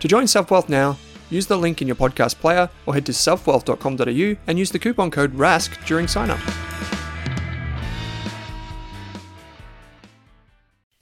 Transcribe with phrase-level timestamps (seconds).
[0.00, 4.36] To join SelfWealth now, use the link in your podcast player or head to selfwealth.com.au
[4.46, 6.40] and use the coupon code RASK during sign up.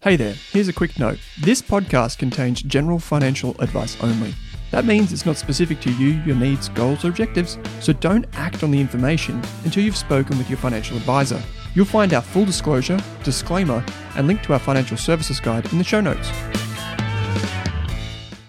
[0.01, 1.19] Hey there, here's a quick note.
[1.41, 4.35] This podcast contains general financial advice only.
[4.73, 8.63] That means it's not specific to you, your needs, goals, or objectives, so don't act
[8.63, 11.43] on the information until you've spoken with your financial advisor.
[11.75, 13.85] You'll find our full disclosure, disclaimer,
[14.17, 16.31] and link to our financial services guide in the show notes.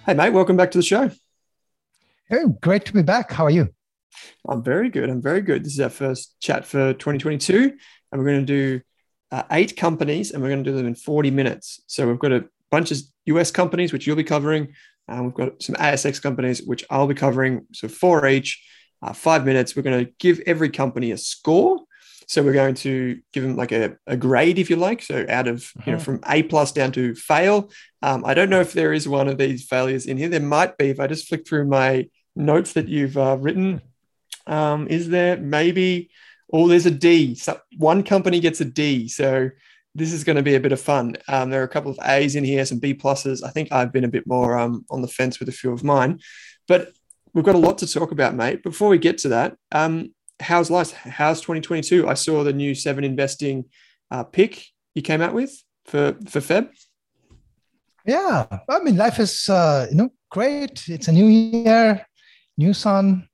[0.09, 1.11] Hey, mate, welcome back to the show.
[2.31, 3.31] Oh, great to be back.
[3.31, 3.69] How are you?
[4.47, 5.07] I'm very good.
[5.07, 5.63] I'm very good.
[5.63, 7.77] This is our first chat for 2022,
[8.11, 8.81] and we're going to do
[9.29, 11.83] uh, eight companies and we're going to do them in 40 minutes.
[11.85, 14.73] So we've got a bunch of US companies, which you'll be covering.
[15.07, 17.67] And we've got some ASX companies, which I'll be covering.
[17.73, 18.67] So four each,
[19.03, 19.75] uh, five minutes.
[19.75, 21.81] We're going to give every company a score.
[22.29, 25.01] So we're going to give them like a, a grade, if you like.
[25.01, 25.83] So out of, uh-huh.
[25.85, 26.05] you know, uh-huh.
[26.05, 27.71] from A plus down to fail.
[28.03, 30.29] Um, I don't know if there is one of these failures in here.
[30.29, 33.81] There might be if I just flick through my notes that you've uh, written.
[34.45, 36.11] Um, is there maybe
[36.51, 37.35] oh, there's a D.
[37.35, 39.07] So one company gets a D.
[39.07, 39.49] So
[39.95, 41.17] this is going to be a bit of fun.
[41.27, 43.43] Um, there are a couple of A's in here, some B pluses.
[43.43, 45.83] I think I've been a bit more um, on the fence with a few of
[45.83, 46.19] mine,
[46.67, 46.93] but
[47.33, 48.63] we've got a lot to talk about, mate.
[48.63, 50.93] Before we get to that, um, how's life?
[50.93, 52.07] How's 2022?
[52.07, 53.65] I saw the new seven investing
[54.11, 56.69] uh, pick you came out with for for Feb.
[58.05, 60.87] Yeah, I mean, life is uh, you know great.
[60.87, 62.05] It's a new year,
[62.57, 63.27] new sun,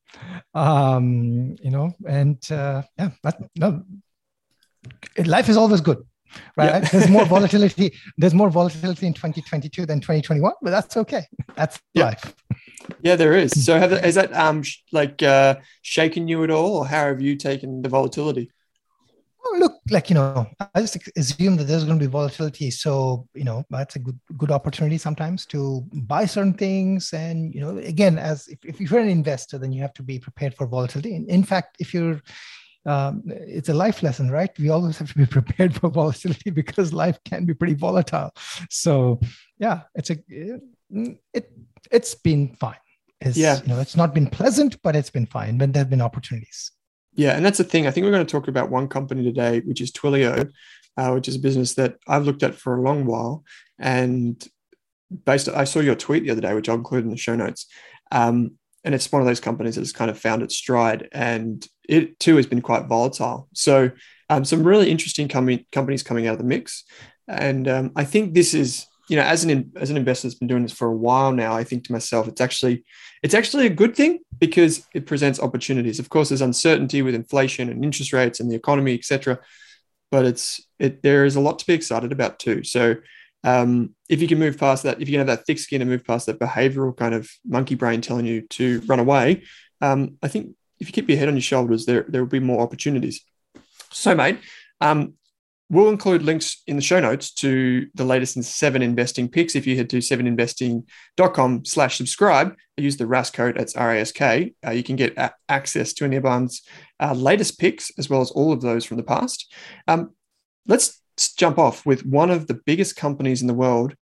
[0.54, 3.84] um, you know, and uh, yeah, but no,
[5.26, 6.00] life is always good,
[6.58, 6.84] right?
[6.84, 6.90] Yeah.
[6.90, 7.94] there's more volatility.
[8.18, 11.24] There's more volatility in 2022 than 2021, but that's okay.
[11.56, 12.06] That's yeah.
[12.06, 12.36] life.
[13.02, 13.66] Yeah, there is.
[13.66, 17.36] So, have, has that um like uh, shaken you at all, or how have you
[17.36, 18.52] taken the volatility?
[19.54, 22.72] look, like you know, I just assume that there's going to be volatility.
[22.72, 27.14] So you know, that's a good good opportunity sometimes to buy certain things.
[27.14, 30.20] And you know, again, as if, if you're an investor, then you have to be
[30.20, 31.16] prepared for volatility.
[31.16, 32.22] In, in fact, if you're
[32.86, 34.52] um, it's a life lesson, right?
[34.60, 38.32] We always have to be prepared for volatility because life can be pretty volatile.
[38.70, 39.20] So,
[39.58, 40.18] yeah, it's a
[41.34, 41.52] it
[41.92, 42.76] it's been fine.
[43.22, 45.58] It's, yeah, you know, it's not been pleasant, but it's been fine.
[45.58, 46.72] But there have been opportunities.
[47.14, 47.88] Yeah, and that's the thing.
[47.88, 50.52] I think we're going to talk about one company today, which is Twilio,
[50.98, 53.44] uh, which is a business that I've looked at for a long while.
[53.80, 54.46] And
[55.26, 57.68] based, I saw your tweet the other day, which I'll include in the show notes.
[58.12, 61.66] Um, and it's one of those companies that has kind of found its stride, and
[61.88, 63.48] it too has been quite volatile.
[63.54, 63.92] So
[64.28, 66.84] Um, some really interesting com- companies coming out of the mix,
[67.28, 70.48] and um, I think this is you know as an as an investor that's been
[70.48, 71.56] doing this for a while now.
[71.56, 72.84] I think to myself, it's actually
[73.24, 76.00] it's actually a good thing because it presents opportunities.
[76.00, 79.40] Of course, there's uncertainty with inflation and interest rates and the economy, etc.
[80.12, 82.64] But it's it there is a lot to be excited about too.
[82.64, 82.96] So
[83.44, 85.90] um, if you can move past that, if you can have that thick skin and
[85.90, 89.44] move past that behavioral kind of monkey brain telling you to run away,
[89.82, 92.40] um, I think if you keep your head on your shoulders, there there will be
[92.40, 93.22] more opportunities.
[93.92, 94.40] So, mate,
[94.82, 95.14] um,
[95.70, 99.56] we'll include links in the show notes to the latest in seven investing picks.
[99.56, 104.84] If you head to seveninvesting.com slash subscribe, use the RASK code, that's R-A-S-K, uh, you
[104.84, 106.62] can get a- access to Anirban's
[107.00, 109.52] uh, latest picks, as well as all of those from the past.
[109.88, 110.12] Um,
[110.68, 111.02] let's
[111.38, 113.96] jump off with one of the biggest companies in the world,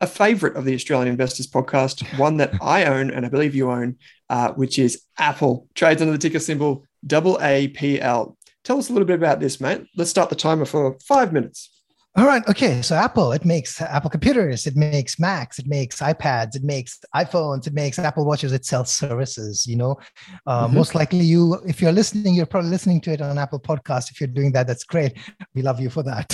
[0.00, 3.70] a favorite of the Australian Investors podcast, one that I own and I believe you
[3.70, 3.96] own,
[4.30, 5.66] uh, which is Apple.
[5.74, 8.36] Trades under the ticker symbol AAPL.
[8.68, 9.86] Tell us a little bit about this, mate.
[9.96, 11.77] Let's start the timer for five minutes.
[12.16, 12.42] All right.
[12.48, 12.82] Okay.
[12.82, 17.66] So Apple, it makes Apple computers, it makes Macs, it makes iPads, it makes iPhones,
[17.66, 19.66] it makes Apple Watches, it sells services.
[19.66, 19.98] You know,
[20.46, 20.74] uh, mm-hmm.
[20.74, 24.10] most likely you, if you're listening, you're probably listening to it on Apple Podcast.
[24.10, 25.16] If you're doing that, that's great.
[25.54, 26.32] We love you for that.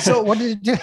[0.02, 0.76] so what did it do?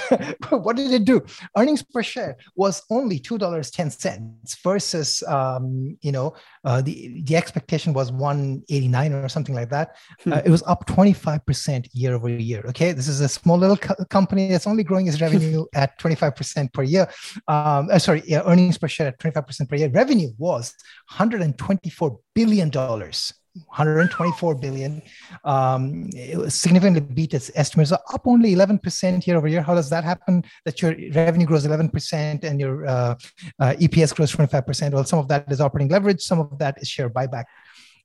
[0.58, 1.22] what did it do?
[1.56, 6.34] Earnings per share was only two dollars ten cents versus, um, you know,
[6.64, 9.96] uh, the the expectation was one eighty nine or something like that.
[10.24, 10.34] Hmm.
[10.34, 12.64] Uh, it was up twenty five percent year over year.
[12.70, 16.00] Okay, this is a small little co- company company that's only growing its revenue at
[16.00, 17.08] 25% per year.
[17.48, 19.90] Um, uh, sorry, yeah, earnings per share at 25% per year.
[19.90, 20.74] Revenue was
[21.10, 23.34] 124 billion dollars.
[23.66, 25.02] 124 billion
[25.44, 30.04] um, it significantly beat its estimates up only 11% year over year how does that
[30.04, 33.16] happen that your revenue grows 11% and your uh,
[33.60, 36.88] uh, eps grows 25% well some of that is operating leverage some of that is
[36.88, 37.46] share buyback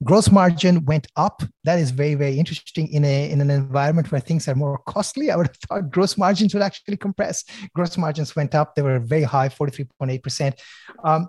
[0.02, 1.43] gross margin went up.
[1.64, 5.31] That is very very interesting in a in an environment where things are more costly.
[5.31, 7.44] I would have thought gross margins would actually compress.
[7.75, 8.75] Gross margins went up.
[8.75, 10.58] They were very high 43.8%
[11.05, 11.29] um,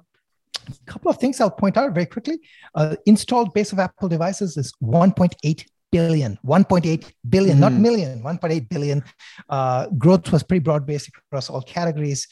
[0.68, 2.40] a couple of things i'll point out very quickly.
[2.74, 7.60] Uh, installed base of apple devices is 1.8 billion 1.8 billion mm.
[7.60, 9.04] not million 1.8 billion.
[9.50, 12.28] Uh, growth was pretty broad based across all categories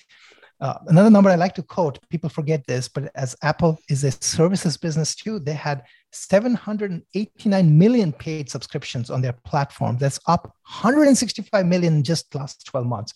[0.63, 4.11] uh, another number I like to quote, people forget this, but as Apple is a
[4.11, 5.83] services business too, they had
[6.13, 9.97] 789 million paid subscriptions on their platform.
[9.97, 13.13] That's up 165 million in just last 12 months.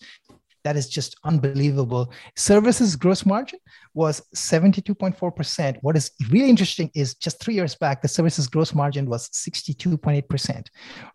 [0.62, 2.12] That is just unbelievable.
[2.36, 3.60] Services gross margin
[3.94, 5.78] was 72.4%.
[5.80, 10.66] What is really interesting is just three years back, the services gross margin was 62.8%,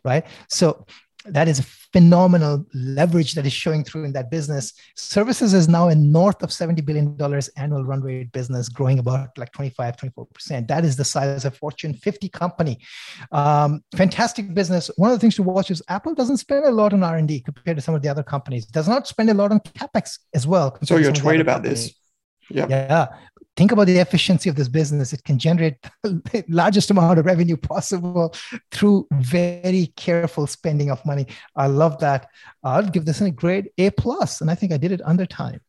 [0.04, 0.26] right?
[0.50, 0.84] So
[1.26, 4.74] that is phenomenal leverage that is showing through in that business.
[4.96, 7.18] Services is now a north of $70 billion
[7.58, 10.68] annual run rate business, growing about like 25, 24%.
[10.68, 12.80] That is the size of Fortune 50 company.
[13.32, 14.90] Um, fantastic business.
[14.98, 17.78] One of the things to watch is Apple doesn't spend a lot on R&D compared
[17.78, 18.66] to some of the other companies.
[18.66, 20.78] Does not spend a lot on CapEx as well.
[20.84, 21.86] So your tweet about companies.
[21.86, 21.96] this.
[22.50, 22.70] Yep.
[22.70, 23.08] Yeah
[23.56, 25.14] think about the efficiency of this business.
[25.14, 28.34] It can generate the largest amount of revenue possible
[28.72, 31.28] through very careful spending of money.
[31.56, 32.28] I love that.
[32.64, 35.62] I'll give this a grade a plus and i think i did it under time.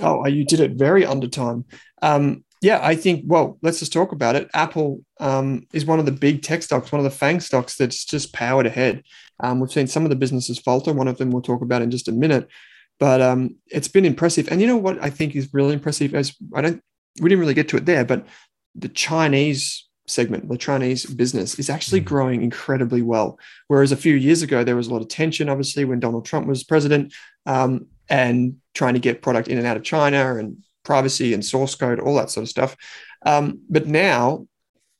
[0.00, 1.64] Oh you did it very under time.
[2.02, 4.48] Um, yeah i think well let's just talk about it.
[4.54, 8.04] Apple um, is one of the big tech stocks one of the fang stocks that's
[8.04, 9.02] just powered ahead.
[9.40, 10.92] Um, we've seen some of the businesses falter.
[10.92, 12.48] One of them we'll talk about in just a minute.
[12.98, 14.48] But um, it's been impressive.
[14.48, 16.82] And you know what I think is really impressive as I don't
[17.20, 18.26] we didn't really get to it there, but
[18.74, 22.04] the Chinese segment, the Chinese business is actually mm.
[22.04, 23.38] growing incredibly well.
[23.68, 26.46] Whereas a few years ago, there was a lot of tension, obviously, when Donald Trump
[26.46, 31.34] was president um, and trying to get product in and out of China and privacy
[31.34, 32.76] and source code, all that sort of stuff.
[33.24, 34.46] Um, but now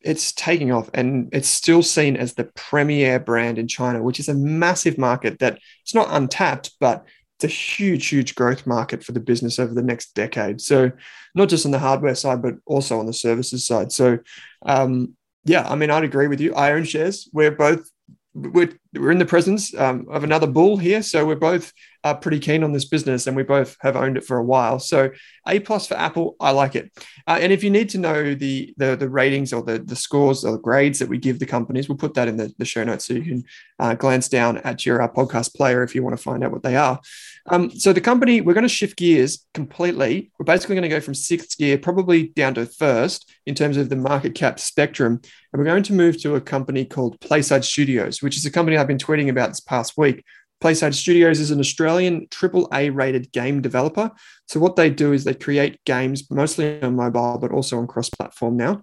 [0.01, 4.29] it's taking off and it's still seen as the premier brand in China, which is
[4.29, 7.05] a massive market that it's not untapped, but
[7.37, 10.61] it's a huge, huge growth market for the business over the next decade.
[10.61, 10.91] So,
[11.35, 13.93] not just on the hardware side, but also on the services side.
[13.93, 14.19] So,
[14.65, 15.15] um,
[15.45, 16.55] yeah, I mean, I'd agree with you.
[16.55, 17.29] I own shares.
[17.33, 17.91] We're both
[18.37, 21.73] we're, we're in the presence um, of another bull here, so we're both
[22.05, 24.79] uh, pretty keen on this business, and we both have owned it for a while.
[24.79, 25.11] So
[25.49, 26.93] A plus for Apple, I like it.
[27.27, 30.45] Uh, and if you need to know the the, the ratings or the, the scores
[30.45, 32.85] or the grades that we give the companies, we'll put that in the, the show
[32.85, 33.45] notes so you can
[33.79, 36.63] uh, glance down at your uh, podcast player if you want to find out what
[36.63, 37.01] they are.
[37.49, 40.31] Um, so the company, we're going to shift gears completely.
[40.39, 43.89] We're basically going to go from sixth gear, probably down to first in terms of
[43.89, 45.21] the market cap spectrum.
[45.53, 48.77] And we're going to move to a company called Playside Studios, which is a company
[48.77, 50.25] I've been tweeting about this past week.
[50.63, 54.11] Playside Studios is an Australian AAA rated game developer.
[54.49, 58.09] So, what they do is they create games mostly on mobile, but also on cross
[58.09, 58.83] platform now.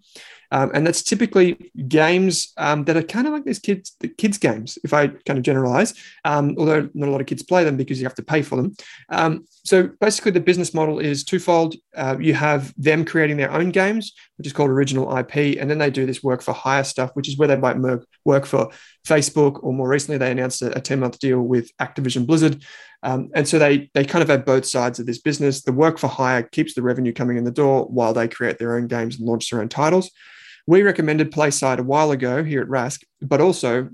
[0.54, 4.38] Um, and that's typically games um, that are kind of like these kids, the kids
[4.38, 5.96] games, if I kind of generalize,
[6.26, 8.58] um, although not a lot of kids play them because you have to pay for
[8.58, 8.76] them.
[9.10, 11.74] Um, so basically, the business model is twofold.
[11.98, 15.80] Uh, you have them creating their own games, which is called original IP, and then
[15.80, 17.78] they do this work for hire stuff, which is where they might
[18.24, 18.70] work for
[19.08, 22.64] Facebook, or more recently, they announced a 10 month deal with Activision Blizzard.
[23.02, 25.64] Um, and so they they kind of have both sides of this business.
[25.64, 28.78] The work for hire keeps the revenue coming in the door while they create their
[28.78, 30.12] own games and launch their own titles.
[30.66, 33.90] We recommended PlaySide a while ago here at Rask, but also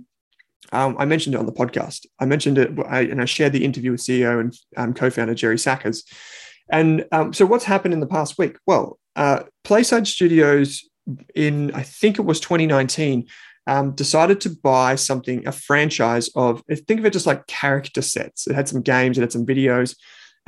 [0.72, 2.06] um, I mentioned it on the podcast.
[2.20, 5.56] I mentioned it I, and I shared the interview with CEO and um, co-founder Gerry
[5.56, 6.04] Sakkas.
[6.72, 8.58] And um, so what's happened in the past week?
[8.68, 10.88] Well, uh, PlaySide Studios
[11.36, 13.28] in I think it was 2019
[13.68, 18.48] um, decided to buy something a franchise of think of it just like character sets.
[18.48, 19.96] It had some games, it had some videos.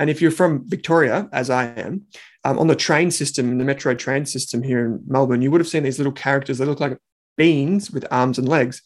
[0.02, 2.06] And if you're from Victoria, as I am,
[2.42, 5.68] um, on the train system, the metro train system here in Melbourne, you would have
[5.68, 6.98] seen these little characters that look like
[7.36, 8.82] beans with arms and legs,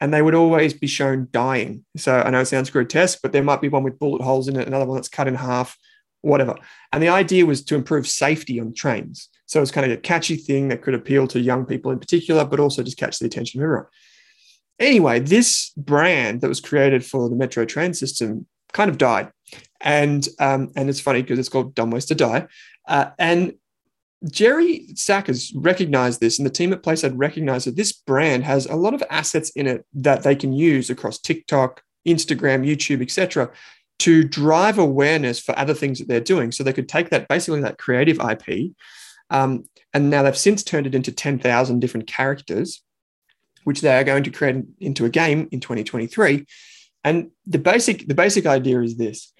[0.00, 1.84] and they would always be shown dying.
[1.96, 4.54] So I know it sounds grotesque, but there might be one with bullet holes in
[4.54, 5.76] it, another one that's cut in half,
[6.20, 6.54] whatever.
[6.92, 9.28] And the idea was to improve safety on trains.
[9.46, 12.44] So it's kind of a catchy thing that could appeal to young people in particular,
[12.44, 13.86] but also just catch the attention of everyone.
[14.78, 19.30] Anyway, this brand that was created for the metro train system kind of died.
[19.80, 22.46] And um, and it's funny because it's called Dumb Ways to Die.
[22.86, 23.54] Uh, and
[24.30, 28.76] Gerry Sakkas recognized this, and the team at PlaySide recognized that this brand has a
[28.76, 33.50] lot of assets in it that they can use across TikTok, Instagram, YouTube, etc.,
[34.00, 36.52] to drive awareness for other things that they're doing.
[36.52, 38.72] So they could take that basically that creative IP,
[39.30, 42.82] um, and now they've since turned it into ten thousand different characters,
[43.64, 46.44] which they are going to create into a game in 2023.
[47.04, 49.32] And the basic the basic idea is this: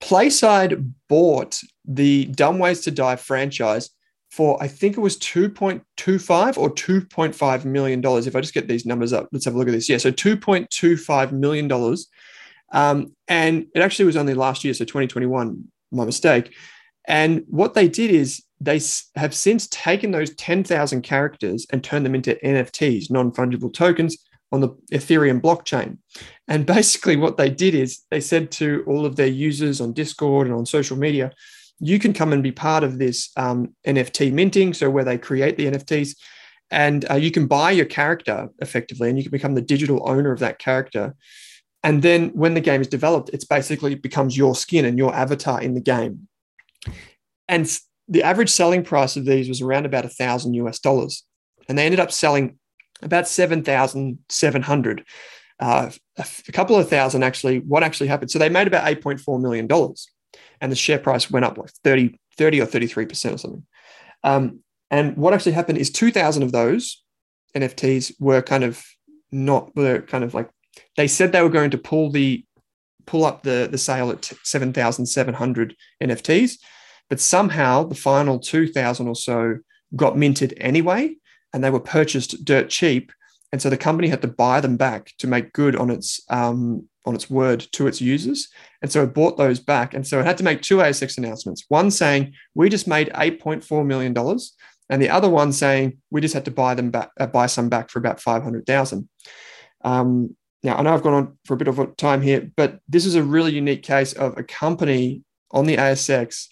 [0.00, 3.90] PlaySide bought the Dumb Ways to Die franchise
[4.32, 8.26] for I think it was 2.25 or 2.5 million dollars.
[8.26, 9.90] If I just get these numbers up, let's have a look at this.
[9.90, 12.08] Yeah, so 2.25 million dollars,
[12.72, 15.64] um, and it actually was only last year, so 2021.
[15.94, 16.54] My mistake.
[17.06, 18.80] And what they did is they
[19.16, 24.16] have since taken those 10,000 characters and turned them into NFTs, non fungible tokens,
[24.52, 25.98] on the Ethereum blockchain.
[26.46, 30.46] And basically, what they did is they said to all of their users on Discord
[30.46, 31.32] and on social media,
[31.80, 34.74] you can come and be part of this um, NFT minting.
[34.74, 36.16] So, where they create the NFTs,
[36.70, 40.30] and uh, you can buy your character effectively, and you can become the digital owner
[40.30, 41.14] of that character.
[41.82, 45.60] And then, when the game is developed, it's basically becomes your skin and your avatar
[45.60, 46.28] in the game.
[47.48, 47.66] And
[48.08, 51.24] the average selling price of these was around about a thousand US dollars,
[51.68, 52.58] and they ended up selling
[53.02, 55.04] about 7,700.
[55.60, 58.30] Uh, a couple of thousand actually, what actually happened?
[58.30, 59.68] So they made about $8.4 million
[60.60, 63.66] and the share price went up like 30, 30 or 33% or something.
[64.24, 67.02] Um, and what actually happened is 2,000 of those
[67.56, 68.84] NFTs were kind of
[69.30, 70.50] not, were kind of like,
[70.96, 72.44] they said they were going to pull the,
[73.06, 76.58] pull up the, the sale at 7,700 NFTs,
[77.08, 79.58] but somehow the final 2,000 or so
[79.94, 81.14] got minted anyway
[81.52, 83.12] and they were purchased dirt cheap.
[83.52, 86.88] And so the company had to buy them back to make good on its um,
[87.04, 88.48] on its word to its users.
[88.80, 89.92] And so it bought those back.
[89.92, 91.64] And so it had to make two ASX announcements.
[91.68, 94.16] One saying we just made $8.4 million,
[94.88, 97.68] and the other one saying we just had to buy them back, uh, buy some
[97.68, 99.08] back for about 500,000.
[99.84, 102.78] Um, now I know I've gone on for a bit of a time here, but
[102.88, 106.46] this is a really unique case of a company on the ASX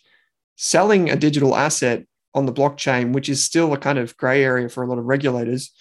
[0.56, 4.68] selling a digital asset on the blockchain, which is still a kind of gray area
[4.68, 5.72] for a lot of regulators.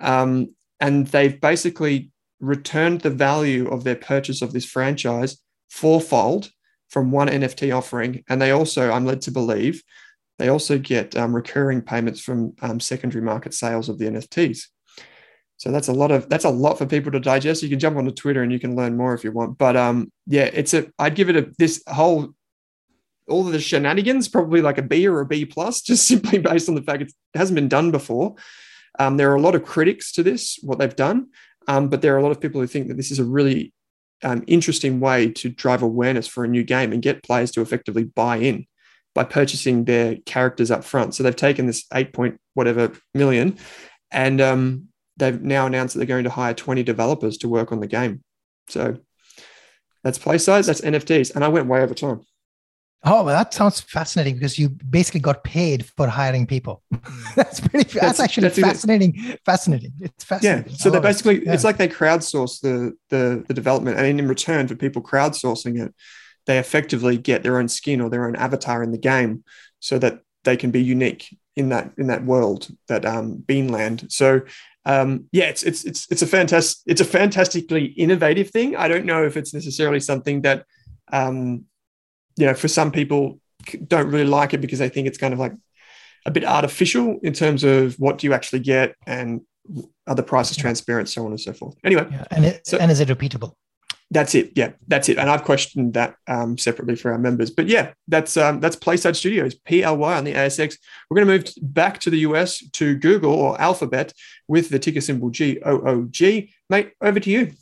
[0.00, 2.10] Um, and they've basically
[2.40, 5.38] returned the value of their purchase of this franchise
[5.70, 6.50] fourfold
[6.88, 8.22] from one NFT offering.
[8.28, 9.82] And they also, I'm led to believe,
[10.38, 14.66] they also get um, recurring payments from um, secondary market sales of the NFTs.
[15.58, 17.62] So that's a lot of that's a lot for people to digest.
[17.62, 19.56] You can jump onto Twitter and you can learn more if you want.
[19.56, 22.34] But um, yeah, it's a I'd give it a this whole
[23.28, 26.68] all of the shenanigans probably like a B or a B plus, just simply based
[26.68, 28.34] on the fact it hasn't been done before.
[28.98, 31.28] Um, there are a lot of critics to this, what they've done,
[31.68, 33.74] um, but there are a lot of people who think that this is a really
[34.22, 38.04] um, interesting way to drive awareness for a new game and get players to effectively
[38.04, 38.66] buy in
[39.14, 41.14] by purchasing their characters up front.
[41.14, 43.58] So they've taken this eight point whatever million,
[44.10, 47.80] and um, they've now announced that they're going to hire 20 developers to work on
[47.80, 48.22] the game.
[48.68, 48.98] So
[50.04, 52.22] that's PlaySide, that's NFTs, and I went way over time.
[53.08, 56.82] Oh, well, that sounds fascinating because you basically got paid for hiring people.
[57.36, 57.84] that's pretty.
[57.84, 59.14] That's, that's actually that's fascinating.
[59.14, 59.92] Even, fascinating.
[60.00, 60.72] It's fascinating.
[60.72, 60.76] Yeah.
[60.76, 61.54] So they basically, yeah.
[61.54, 65.94] it's like they crowdsource the, the the development, and in return for people crowdsourcing it,
[66.46, 69.44] they effectively get their own skin or their own avatar in the game,
[69.78, 74.10] so that they can be unique in that in that world, that um, Beanland.
[74.10, 74.40] So
[74.84, 78.74] um, yeah, it's it's it's it's a fantastic it's a fantastically innovative thing.
[78.74, 80.64] I don't know if it's necessarily something that
[81.12, 81.66] um,
[82.36, 83.40] you know for some people
[83.86, 85.52] don't really like it because they think it's kind of like
[86.24, 89.40] a bit artificial in terms of what do you actually get and
[90.06, 91.76] are the prices transparent, so on and so forth.
[91.84, 93.54] Anyway, yeah, and it, so, and is it repeatable?
[94.10, 94.52] that's it.
[94.54, 95.18] Yeah, that's it.
[95.18, 97.50] And I've questioned that um, separately for our members.
[97.50, 100.78] But yeah, that's um, that's Playside Studios, PLY on the ASX.
[101.10, 104.12] We're going to move back to the US to Google or Alphabet
[104.46, 106.52] with the ticker symbol G O O G.
[106.70, 107.52] Mate, over to you.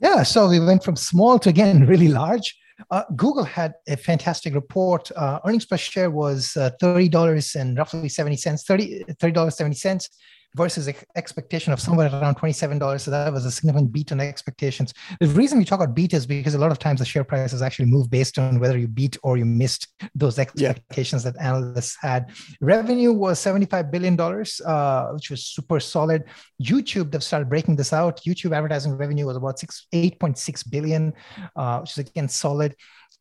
[0.00, 2.56] Yeah, so we went from small to again really large.
[2.90, 5.10] Uh, Google had a fantastic report.
[5.16, 10.08] Uh, earnings per share was uh, $30 and roughly 70 cents, $30, $30.70
[10.56, 13.00] versus expectation of somewhere around $27.
[13.00, 14.94] So that was a significant beat on expectations.
[15.20, 17.62] The reason we talk about beat is because a lot of times the share prices
[17.62, 21.32] actually move based on whether you beat or you missed those expectations yeah.
[21.32, 22.30] that analysts had.
[22.60, 26.24] Revenue was $75 billion, uh, which was super solid.
[26.62, 28.20] YouTube, they've started breaking this out.
[28.22, 31.12] YouTube advertising revenue was about six, 8.6 billion,
[31.56, 32.74] uh, which is again solid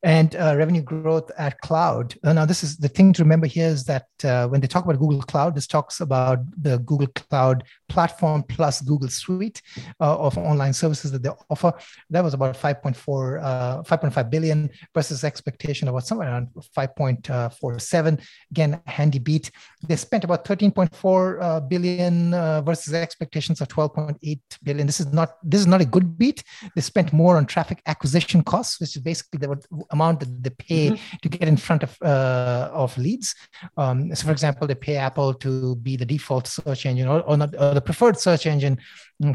[0.03, 2.15] and uh, revenue growth at cloud.
[2.23, 4.85] Uh, now, this is the thing to remember here is that uh, when they talk
[4.85, 9.61] about Google Cloud, this talks about the Google Cloud platform plus Google Suite
[9.99, 11.73] uh, of online services that they offer.
[12.11, 18.21] That was about 5.4, uh, 5.5 billion versus expectation of what somewhere around 5.47.
[18.51, 19.49] Again, handy beat.
[19.87, 22.31] They spent about 13.4 uh, billion
[22.63, 24.85] versus expectations of 12.8 billion.
[24.85, 26.43] This is not this is not a good beat.
[26.75, 30.91] They spent more on traffic acquisition costs, which is basically the amount that they pay
[30.91, 31.17] mm-hmm.
[31.21, 33.35] to get in front of uh, of leads.
[33.77, 37.37] Um, so, for example, they pay Apple to be the default search engine or, or,
[37.37, 38.77] not, or the preferred search engine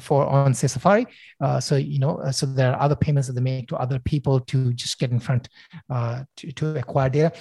[0.01, 1.07] for on say Safari.
[1.41, 3.99] Uh, so you know, uh, so there are other payments that they make to other
[3.99, 5.49] people to just get in front
[5.91, 7.33] uh, to, to acquire data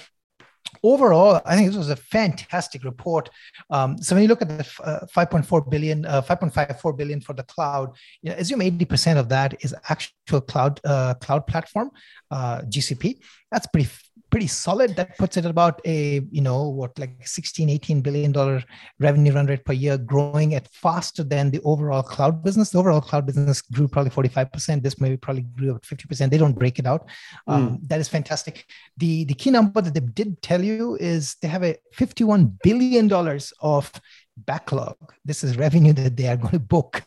[0.82, 3.30] overall, I think this was a fantastic report.
[3.70, 7.42] Um, so when you look at the uh, 5.4 billion, uh, 5.54 billion for the
[7.44, 11.90] cloud, you know, assume 80% of that is actual cloud uh, cloud platform,
[12.30, 13.18] uh, GCP.
[13.50, 13.90] That's pretty
[14.32, 14.96] pretty solid.
[14.96, 18.64] That puts it at about a, you know, what, like 16, 18 billion dollar
[18.98, 22.70] revenue run rate per year, growing at faster than the overall cloud business.
[22.70, 24.82] The overall cloud business grew probably 45%.
[24.82, 26.30] This maybe probably grew about 50%.
[26.30, 27.08] They don't break it out.
[27.46, 27.88] Um, mm.
[27.88, 28.64] That is fantastic.
[28.96, 33.12] The, the key number that they did tell you is they have a $51 billion
[33.60, 33.92] of
[34.38, 34.96] backlog.
[35.26, 37.02] This is revenue that they are going to book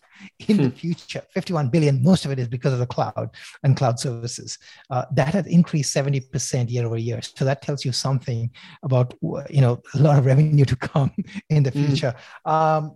[0.48, 0.76] in the hmm.
[0.76, 3.30] future 51 billion most of it is because of the cloud
[3.64, 4.58] and cloud services
[4.90, 8.50] uh, that has increased 70% year over year so that tells you something
[8.84, 9.14] about
[9.50, 11.12] you know a lot of revenue to come
[11.50, 11.86] in the hmm.
[11.86, 12.52] future mm.
[12.52, 12.96] um,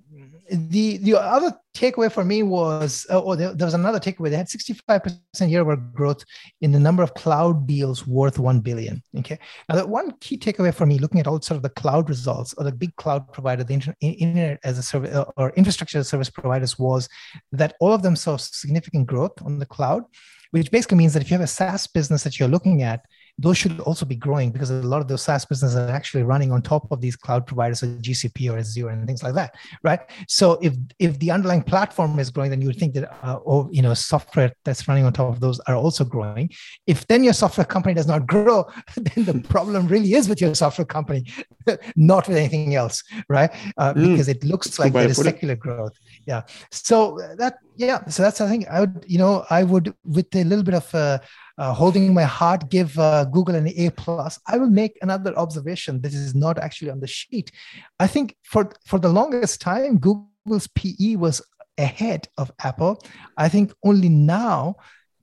[0.49, 4.29] the the other takeaway for me was uh, oh there, there, was another takeaway.
[4.29, 6.23] They had 65% year over growth
[6.61, 9.01] in the number of cloud deals worth 1 billion.
[9.17, 9.39] Okay.
[9.67, 12.53] Now the one key takeaway for me looking at all sort of the cloud results
[12.57, 16.09] or the big cloud provider the internet as a service uh, or infrastructure as a
[16.09, 17.07] service providers was
[17.51, 20.03] that all of them saw significant growth on the cloud
[20.51, 23.01] which basically means that if you have a SaaS business that you're looking at,
[23.39, 26.51] those should also be growing because a lot of those SaaS businesses are actually running
[26.51, 30.01] on top of these cloud providers, like GCP or Azure and things like that, right?
[30.27, 33.69] So if if the underlying platform is growing, then you would think that uh, or
[33.71, 36.49] you know software that's running on top of those are also growing.
[36.85, 38.65] If then your software company does not grow,
[38.97, 41.25] then the problem really is with your software company,
[41.95, 43.51] not with anything else, right?
[43.77, 44.11] Uh, mm.
[44.11, 45.59] Because it looks like there is secular it.
[45.59, 45.93] growth.
[46.27, 46.41] Yeah.
[46.71, 48.05] So that yeah.
[48.07, 50.93] So that's I think I would you know I would with a little bit of
[50.93, 51.19] uh,
[51.59, 54.39] uh, holding my heart, give uh, Google an A plus.
[54.47, 55.99] I will make another observation.
[56.01, 57.51] This is not actually on the sheet.
[57.99, 61.41] I think for for the longest time, Google's PE was
[61.77, 63.01] ahead of Apple.
[63.37, 64.75] I think only now.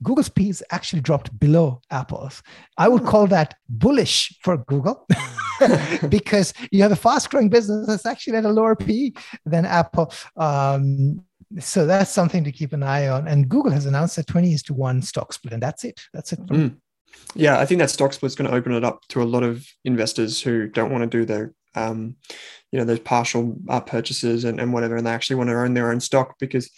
[0.03, 2.43] Google's PE has actually dropped below Apple's.
[2.77, 5.07] I would call that bullish for Google
[6.09, 10.13] because you have a fast growing business that's actually at a lower PE than Apple.
[10.35, 11.25] Um,
[11.59, 13.27] so that's something to keep an eye on.
[13.27, 16.01] And Google has announced a 20 is to one stock split, and that's it.
[16.13, 16.39] That's it.
[16.47, 16.77] Mm.
[17.35, 19.43] Yeah, I think that stock split is going to open it up to a lot
[19.43, 22.15] of investors who don't want to do their, um,
[22.71, 25.73] you know, those partial uh, purchases and, and whatever, and they actually want to own
[25.73, 26.69] their own stock because,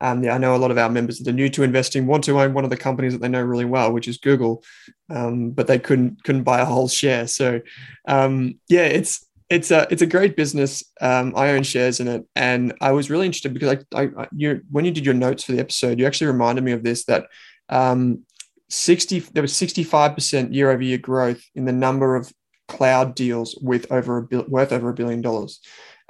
[0.00, 2.24] um, yeah, I know a lot of our members that are new to investing want
[2.24, 4.62] to own one of the companies that they know really well, which is Google,
[5.10, 7.26] um, but they couldn't couldn't buy a whole share.
[7.26, 7.60] So,
[8.06, 10.84] um, yeah, it's it's a it's a great business.
[11.00, 14.62] Um, I own shares in it, and I was really interested because I, I you
[14.70, 17.26] when you did your notes for the episode, you actually reminded me of this that
[17.68, 18.24] um,
[18.68, 22.32] sixty there was sixty five percent year over year growth in the number of
[22.68, 25.60] cloud deals with over a worth over a billion dollars,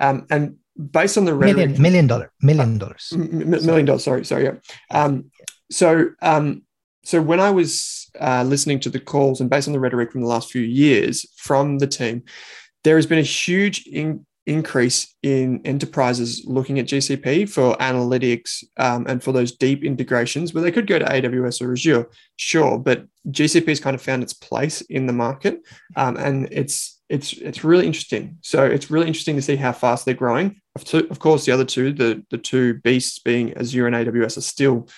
[0.01, 0.57] um, and
[0.90, 4.03] based on the rhetoric, million million dollar million dollars m- million dollars.
[4.03, 4.55] Sorry, sorry, yeah.
[4.90, 5.31] Um,
[5.70, 6.62] so um,
[7.05, 10.22] so when I was uh, listening to the calls and based on the rhetoric from
[10.22, 12.24] the last few years from the team
[12.88, 19.05] there has been a huge in, increase in enterprises looking at GCP for analytics um,
[19.07, 23.05] and for those deep integrations where they could go to AWS or Azure, sure, but
[23.29, 25.61] GCP has kind of found its place in the market,
[25.96, 28.38] um, and it's it's it's really interesting.
[28.40, 30.59] So it's really interesting to see how fast they're growing.
[30.74, 34.88] Of course, the other two, the the two beasts being Azure and AWS, are still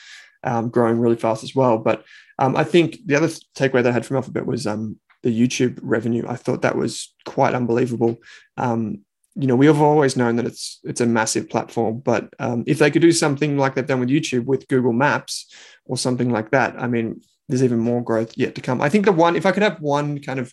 [0.44, 1.76] um, growing really fast as well.
[1.76, 2.05] But
[2.38, 3.26] um, I think the other
[3.57, 6.24] takeaway that I had from Alphabet was um, the YouTube revenue.
[6.26, 8.18] I thought that was quite unbelievable.
[8.56, 9.04] Um,
[9.37, 12.78] you know, we have always known that it's it's a massive platform, but um, if
[12.78, 15.46] they could do something like they've done with YouTube with Google Maps
[15.85, 18.80] or something like that, I mean, there's even more growth yet to come.
[18.80, 20.52] I think the one, if I could have one kind of,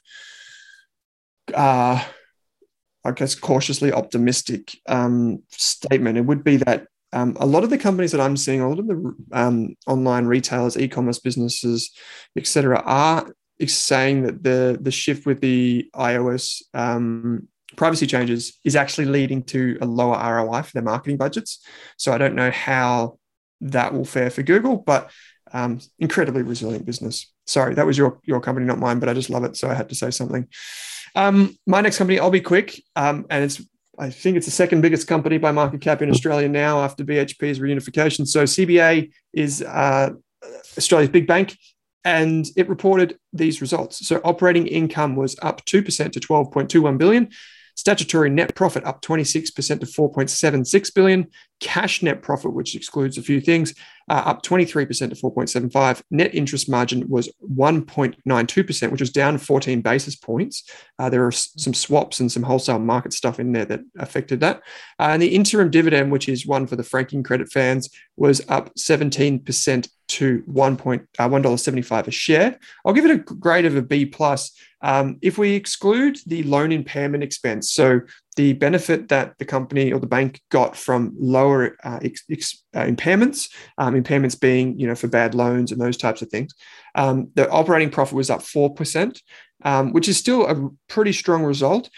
[1.54, 2.04] uh,
[3.04, 7.78] I guess, cautiously optimistic um, statement, it would be that um, a lot of the
[7.78, 11.92] companies that I'm seeing, a lot of the um, online retailers, e-commerce businesses,
[12.36, 13.32] etc., are
[13.66, 19.78] saying that the the shift with the iOS um, privacy changes is actually leading to
[19.82, 21.66] a lower ROI for their marketing budgets.
[21.98, 23.18] So I don't know how
[23.62, 25.10] that will fare for Google, but
[25.52, 27.32] um, incredibly resilient business.
[27.46, 29.74] Sorry, that was your your company, not mine, but I just love it, so I
[29.74, 30.48] had to say something.
[31.16, 33.62] Um, my next company, I'll be quick, um, and it's
[33.98, 37.60] I think it's the second biggest company by market cap in Australia now after BHP's
[37.60, 38.28] reunification.
[38.28, 40.12] So CBA is uh,
[40.78, 41.58] Australia's big bank
[42.08, 44.08] and it reported these results.
[44.08, 47.28] So operating income was up 2% to 12.21 billion.
[47.76, 51.28] Statutory net profit up 26% to 4.76 billion.
[51.60, 53.74] Cash net profit, which excludes a few things,
[54.10, 56.02] uh, up 23% to 4.75.
[56.12, 60.64] Net interest margin was 1.92%, which was down 14 basis points.
[61.00, 64.58] Uh, there are some swaps and some wholesale market stuff in there that affected that.
[65.00, 68.74] Uh, and the interim dividend, which is one for the franking credit fans, was up
[68.76, 72.58] 17% to one point uh, one dollar seventy five a share.
[72.86, 74.52] I'll give it a grade of a B plus.
[74.82, 78.02] Um, if we exclude the loan impairment expense, so
[78.38, 82.84] the benefit that the company or the bank got from lower uh, ex, ex, uh,
[82.84, 86.54] impairments, um, impairments being you know for bad loans and those types of things,
[86.96, 89.22] um, the operating profit was up four percent,
[89.64, 91.90] um, which is still a pretty strong result.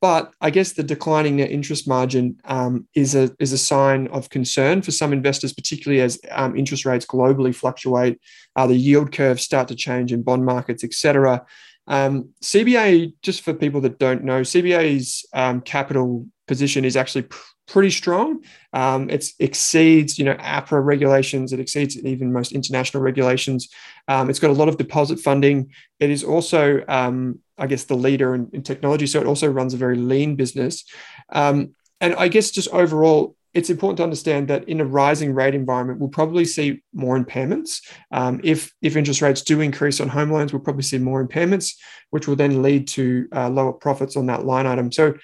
[0.00, 4.30] But I guess the declining net interest margin um, is a is a sign of
[4.30, 8.18] concern for some investors, particularly as um, interest rates globally fluctuate,
[8.56, 11.44] uh, the yield curves start to change in bond markets, etc.
[11.86, 17.52] Um, CBA, just for people that don't know, CBA's um, capital position is actually pr-
[17.66, 18.44] pretty strong.
[18.72, 21.52] Um, it exceeds, you know, APRA regulations.
[21.52, 23.68] It exceeds even most international regulations.
[24.08, 25.70] Um, it's got a lot of deposit funding.
[26.00, 29.06] It is also, um, I guess, the leader in, in, technology.
[29.06, 30.84] So it also runs a very lean business.
[31.30, 35.54] Um, and I guess just overall, it's important to understand that in a rising rate
[35.54, 37.82] environment, we'll probably see more impairments.
[38.10, 41.74] Um, if if interest rates do increase on home loans, we'll probably see more impairments,
[42.10, 44.90] which will then lead to uh, lower profits on that line item.
[44.90, 45.14] So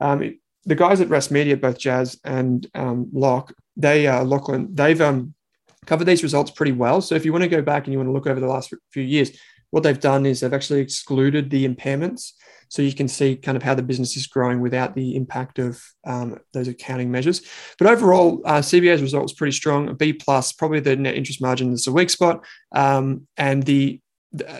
[0.00, 5.00] um, the guys at Rask Media, both Jazz and um, Locke, they uh, Lachlan, they've
[5.00, 5.34] um,
[5.86, 7.00] covered these results pretty well.
[7.00, 8.72] So if you want to go back and you want to look over the last
[8.92, 9.32] few years,
[9.70, 12.32] what they've done is they've actually excluded the impairments,
[12.68, 15.82] so you can see kind of how the business is growing without the impact of
[16.06, 17.42] um, those accounting measures.
[17.78, 19.88] But overall, uh, CBA's result was pretty strong.
[19.88, 24.00] A B plus, probably the net interest margin is a weak spot, um, and the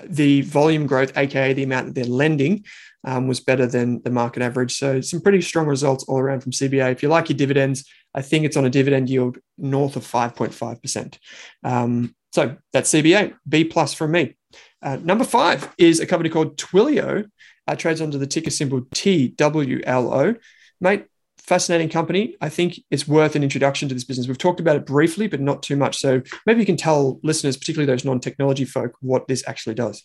[0.04, 2.64] the volume growth, aka the amount that they're lending,
[3.04, 4.76] um, was better than the market average.
[4.76, 6.92] So some pretty strong results all around from CBA.
[6.92, 11.18] If you like your dividends, I think it's on a dividend yield north of 5.5%.
[11.64, 14.36] Um, so that's CBA, B plus from me.
[14.82, 17.28] Uh, number five is a company called Twilio,
[17.66, 20.38] uh, trades under the ticker symbol TWLO.
[20.80, 21.06] Mate,
[21.38, 22.36] fascinating company.
[22.40, 24.28] I think it's worth an introduction to this business.
[24.28, 25.98] We've talked about it briefly, but not too much.
[25.98, 30.04] So maybe you can tell listeners, particularly those non technology folk, what this actually does.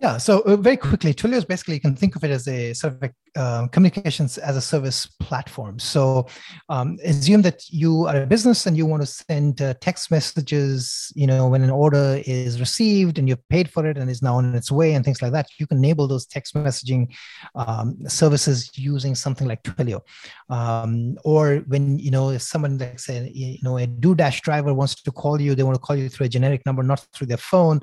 [0.00, 0.18] Yeah.
[0.18, 2.94] So uh, very quickly, Twilio is basically you can think of it as a sort
[2.94, 5.78] of a uh, communications as a service platform.
[5.78, 6.26] So
[6.68, 11.12] um, assume that you are a business and you want to send uh, text messages.
[11.14, 14.36] You know, when an order is received and you've paid for it and is now
[14.36, 15.46] on its way and things like that.
[15.58, 17.14] You can enable those text messaging
[17.54, 20.00] um, services using something like Twilio.
[20.48, 24.94] Um, or when you know if someone like say you know a DoorDash driver wants
[24.94, 27.36] to call you, they want to call you through a generic number, not through their
[27.36, 27.80] phone.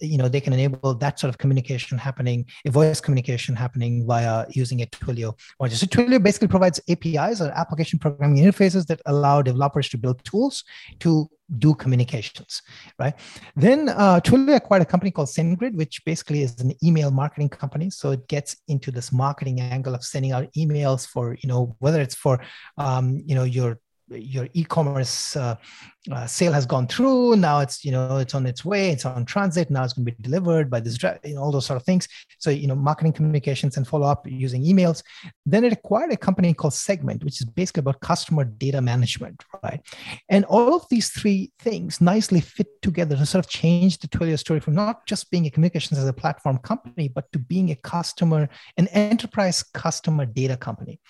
[0.00, 4.46] You know, they can enable that sort of communication happening, a voice communication happening via
[4.50, 5.72] using a Twilio module.
[5.72, 10.64] So Twilio basically provides APIs or application programming interfaces that allow developers to build tools
[11.00, 12.62] to do communications,
[12.98, 13.14] right?
[13.56, 17.90] Then uh, Twilio acquired a company called SendGrid, which basically is an email marketing company.
[17.90, 22.00] So it gets into this marketing angle of sending out emails for, you know, whether
[22.00, 22.40] it's for,
[22.76, 23.78] um, you know, your
[24.10, 25.54] your e-commerce uh,
[26.12, 27.36] uh, sale has gone through.
[27.36, 29.70] Now it's you know it's on its way it's on transit.
[29.70, 32.08] Now it's going to be delivered by this you know, all those sort of things.
[32.38, 35.02] So you know marketing communications and follow up using emails.
[35.46, 39.80] Then it acquired a company called segment which is basically about customer data management right?
[40.28, 44.38] And all of these three things nicely fit together to sort of change the twilio
[44.38, 47.76] story from not just being a communications as a platform company but to being a
[47.76, 51.00] customer an enterprise customer data company.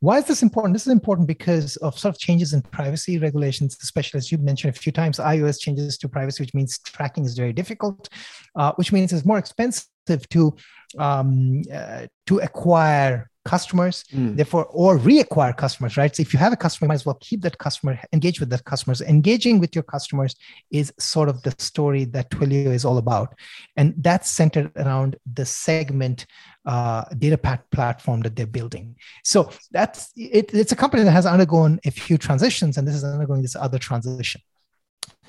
[0.00, 0.74] Why is this important?
[0.74, 4.74] This is important because of sort of changes in privacy regulations, especially as you mentioned
[4.74, 8.08] a few times, iOS changes to privacy, which means tracking is very difficult,
[8.56, 10.54] uh, which means it's more expensive to
[10.98, 14.36] um, uh, to acquire customers, mm.
[14.36, 16.14] therefore, or reacquire customers, right?
[16.14, 18.50] So if you have a customer, you might as well keep that customer, engage with
[18.50, 19.00] that customers.
[19.00, 20.36] Engaging with your customers
[20.70, 23.34] is sort of the story that Twilio is all about.
[23.76, 26.26] And that's centered around the segment
[26.66, 27.38] uh, data
[27.72, 28.96] platform that they're building.
[29.24, 33.04] So that's it, it's a company that has undergone a few transitions, and this is
[33.04, 34.42] undergoing this other transition.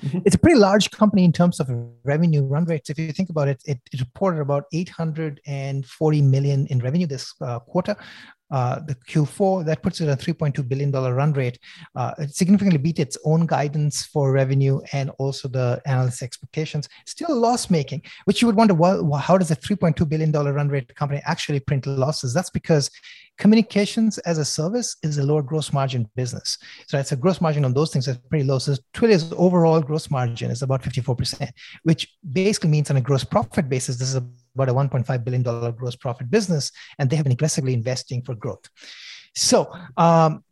[0.02, 0.18] Mm-hmm.
[0.24, 1.70] It's a pretty large company in terms of
[2.04, 2.90] revenue run rates.
[2.90, 7.60] If you think about it, it, it reported about 840 million in revenue this uh,
[7.60, 7.96] quarter.
[8.52, 11.58] Uh, the Q4, that puts it at a $3.2 billion run rate.
[11.96, 16.86] Uh, it significantly beat its own guidance for revenue and also the analyst expectations.
[17.06, 20.94] Still loss making, which you would wonder, well, how does a $3.2 billion run rate
[20.94, 22.34] company actually print losses?
[22.34, 22.90] That's because
[23.38, 26.58] communications as a service is a lower gross margin business.
[26.86, 28.58] So it's a gross margin on those things that's pretty low.
[28.58, 31.48] So Twilio's overall gross margin is about 54%,
[31.84, 34.20] which basically means on a gross profit basis, this is
[34.54, 38.68] about a $1.5 billion gross profit business, and they have been aggressively investing for growth.
[39.34, 40.44] So um,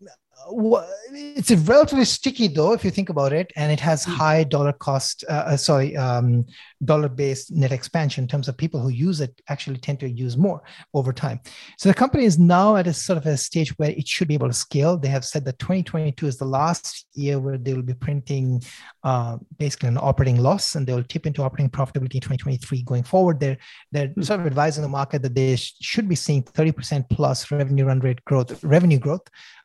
[1.13, 4.13] it's a relatively sticky though if you think about it and it has hmm.
[4.13, 6.45] high dollar cost uh, uh, sorry um,
[6.85, 10.37] dollar based net expansion in terms of people who use it actually tend to use
[10.37, 10.63] more
[10.95, 11.41] over time
[11.79, 14.35] so the company is now at a sort of a stage where it should be
[14.35, 17.83] able to scale they have said that 2022 is the last year where they will
[17.83, 18.63] be printing
[19.05, 23.03] uh, basically an operating loss and they will tip into operating profitability in 2023 going
[23.03, 23.59] forward they're
[23.93, 24.23] they're hmm.
[24.23, 28.01] sort of advising the market that they sh- should be seeing 30% plus revenue run
[28.01, 29.23] rate growth revenue growth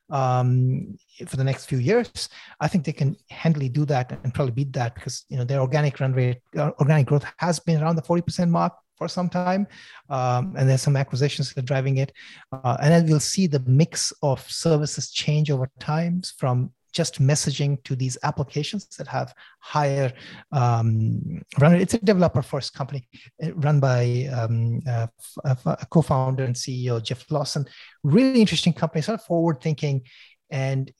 [0.09, 2.29] um, for the next few years.
[2.59, 5.61] I think they can handily do that and probably beat that because you know their
[5.61, 9.29] organic run rate, uh, organic growth has been around the forty percent mark for some
[9.29, 9.67] time,
[10.09, 12.11] um, and there's some acquisitions that are driving it.
[12.51, 17.83] Uh, and then we'll see the mix of services change over times from just messaging
[17.83, 20.11] to these applications that have higher
[20.53, 21.75] um, run.
[21.75, 23.07] It's a developer first company
[23.43, 25.07] uh, run by um, uh,
[25.43, 27.65] a co-founder and CEO Jeff Lawson.
[28.03, 30.03] Really interesting company, sort of forward thinking
[30.51, 30.91] and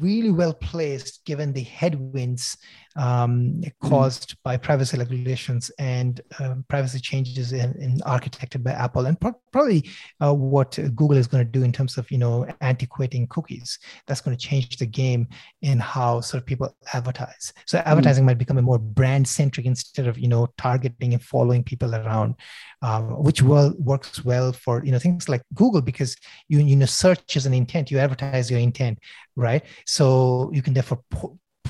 [0.00, 2.58] really well placed given the headwinds
[2.98, 4.36] um, caused mm.
[4.42, 9.88] by privacy regulations and um, privacy changes in, in, architected by Apple, and pro- probably
[10.20, 13.78] uh, what Google is going to do in terms of you know antiquating cookies.
[14.06, 15.28] That's going to change the game
[15.62, 17.52] in how sort of people advertise.
[17.66, 17.86] So mm.
[17.86, 18.26] advertising mm.
[18.26, 22.34] might become a more brand centric instead of you know targeting and following people around,
[22.82, 26.16] um, which well works well for you know things like Google because
[26.48, 27.92] you you know search is an intent.
[27.92, 28.98] You advertise your intent,
[29.36, 29.62] right?
[29.86, 31.00] So you can therefore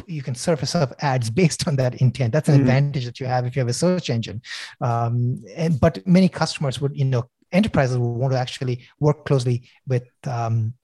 [0.07, 2.33] you can surface up ads based on that intent.
[2.33, 2.63] That's an mm-hmm.
[2.63, 4.43] advantage that you have if you have a search engine.
[4.81, 9.63] Um, and but many customers would, you know, enterprises would want to actually work closely
[9.87, 10.75] with um,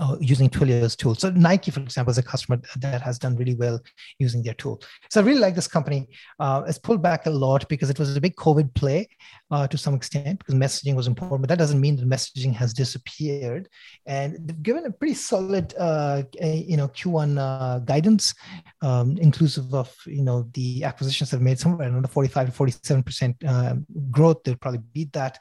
[0.00, 1.14] uh, using Twilio's tool.
[1.14, 3.80] So Nike, for example, is a customer that has done really well
[4.18, 4.82] using their tool.
[5.10, 6.08] So I really like this company.
[6.38, 9.08] Uh, it's pulled back a lot because it was a big COVID play
[9.50, 12.72] uh, to some extent because messaging was important, but that doesn't mean that messaging has
[12.72, 13.68] disappeared.
[14.06, 18.34] And they've given a pretty solid, uh, you know, Q1 uh, guidance,
[18.82, 23.02] um, inclusive of you know the acquisitions they've made somewhere around the 45 to 47
[23.02, 23.74] percent uh,
[24.10, 24.42] growth.
[24.44, 25.38] They'll probably beat that.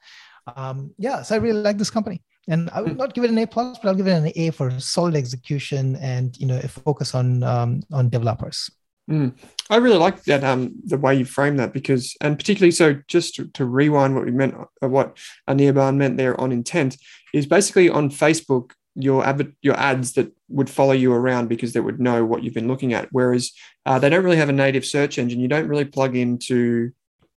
[0.56, 2.98] Um, yeah, so I really like this company and I would hmm.
[2.98, 5.96] not give it an A plus, but I'll give it an A for solid execution
[5.98, 8.70] and you know a focus on um, on developers.
[9.10, 9.34] Mm.
[9.70, 13.36] I really like that um, the way you frame that because, and particularly so, just
[13.36, 15.18] to, to rewind what we meant, uh, what
[15.50, 16.96] Anirban meant there on intent
[17.34, 21.80] is basically on Facebook your ad, your ads that would follow you around because they
[21.80, 23.10] would know what you've been looking at.
[23.12, 23.52] Whereas
[23.86, 25.40] uh, they don't really have a native search engine.
[25.40, 26.92] You don't really plug into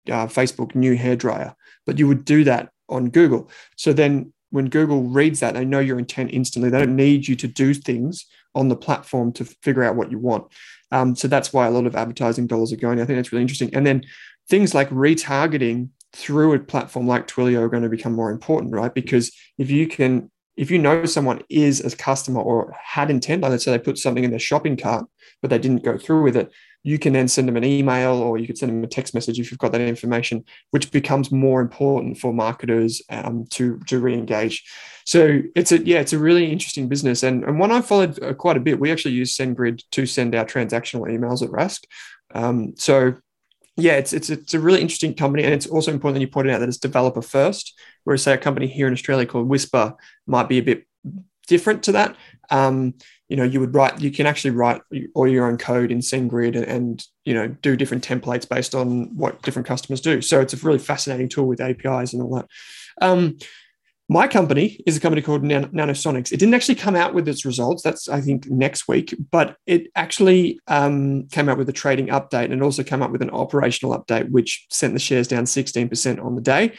[0.07, 3.49] uh, Facebook new hairdryer, but you would do that on Google.
[3.77, 6.69] So then when Google reads that, they know your intent instantly.
[6.69, 10.17] They don't need you to do things on the platform to figure out what you
[10.17, 10.49] want.
[10.91, 13.01] Um, so that's why a lot of advertising dollars are going.
[13.01, 13.75] I think that's really interesting.
[13.75, 14.05] And then
[14.47, 18.93] things like retargeting through a platform like Twilio are going to become more important, right?
[18.93, 23.51] Because if you can, if you know someone is a customer or had intent, like
[23.51, 25.05] let's say they put something in their shopping cart,
[25.41, 26.49] but they didn't go through with it,
[26.85, 29.39] you can then send them an email or you could send them a text message
[29.39, 34.63] if you've got that information, which becomes more important for marketers um, to to re-engage.
[35.03, 38.35] So it's a yeah, it's a really interesting business and and one I followed uh,
[38.35, 38.79] quite a bit.
[38.79, 41.85] We actually use SendGrid to send our transactional emails at Rask.
[42.35, 43.15] Um, so
[43.77, 46.53] yeah, it's it's it's a really interesting company, and it's also important that you pointed
[46.53, 47.73] out that it's developer first.
[48.03, 49.95] Whereas, say, a company here in Australia called Whispir
[50.27, 50.85] might be a bit
[51.47, 52.15] different to that.
[52.51, 52.93] Um,
[53.29, 54.81] you know, you would write, you can actually write
[55.15, 59.15] all your own code in SendGrid and, and you know do different templates based on
[59.15, 60.21] what different customers do.
[60.21, 62.47] So it's a really fascinating tool with APIs and all that.
[63.01, 63.37] Um,
[64.07, 66.31] my company is a company called Nan- Nanosonics.
[66.31, 67.81] It didn't actually come out with its results.
[67.81, 72.51] That's, I think, next week, but it actually um, came out with a trading update
[72.51, 76.35] and also came up with an operational update, which sent the shares down 16% on
[76.35, 76.73] the day.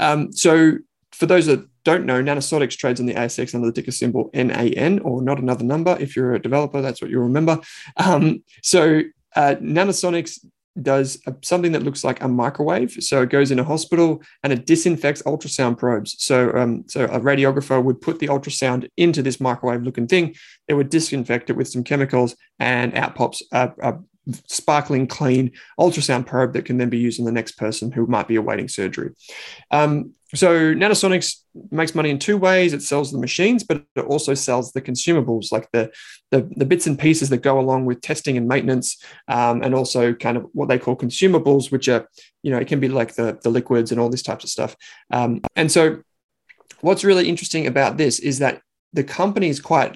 [0.00, 0.78] Um, so,
[1.22, 4.98] for those that don't know, Nanosonics trades on the ASX under the ticker symbol NAN,
[5.04, 5.96] or not another number.
[6.00, 7.60] If you're a developer, that's what you'll remember.
[7.96, 9.02] Um, so,
[9.36, 10.44] uh, Nanosonics
[10.82, 12.90] does a, something that looks like a microwave.
[12.98, 16.16] So it goes in a hospital and it disinfects ultrasound probes.
[16.18, 20.34] So, um, so a radiographer would put the ultrasound into this microwave looking thing.
[20.66, 23.98] It would disinfect it with some chemicals, and out pops a, a
[24.46, 28.28] sparkling clean ultrasound probe that can then be used on the next person who might
[28.28, 29.10] be awaiting surgery.
[29.70, 32.72] Um, so Nanosonics makes money in two ways.
[32.72, 35.90] It sells the machines, but it also sells the consumables, like the
[36.30, 38.96] the, the bits and pieces that go along with testing and maintenance,
[39.28, 42.08] um, and also kind of what they call consumables, which are
[42.42, 44.74] you know it can be like the the liquids and all these types of stuff.
[45.10, 46.02] Um, and so,
[46.80, 48.62] what's really interesting about this is that
[48.94, 49.94] the company is quite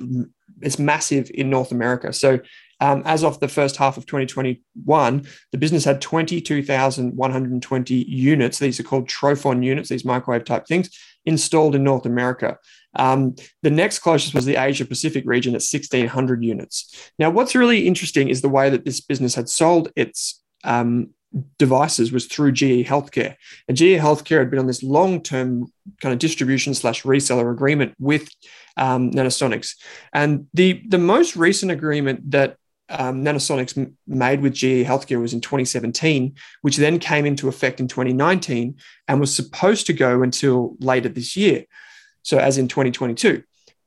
[0.60, 2.12] it's massive in North America.
[2.12, 2.40] So
[2.80, 8.58] um, as of the first half of 2021, the business had 22,120 units.
[8.58, 10.90] These are called Trophon units, these microwave type things,
[11.24, 12.58] installed in North America.
[12.94, 17.10] Um, the next closest was the Asia Pacific region at 1,600 units.
[17.18, 21.10] Now, what's really interesting is the way that this business had sold its um,
[21.58, 23.36] devices was through GE Healthcare.
[23.68, 25.66] And GE Healthcare had been on this long term
[26.00, 28.28] kind of distribution slash reseller agreement with
[28.76, 29.74] um, Nanosonics.
[30.12, 32.56] And the, the most recent agreement that
[32.88, 37.88] um, Nanosonics made with GE Healthcare was in 2017, which then came into effect in
[37.88, 38.76] 2019
[39.08, 41.64] and was supposed to go until later this year.
[42.22, 43.42] So, as in 2022.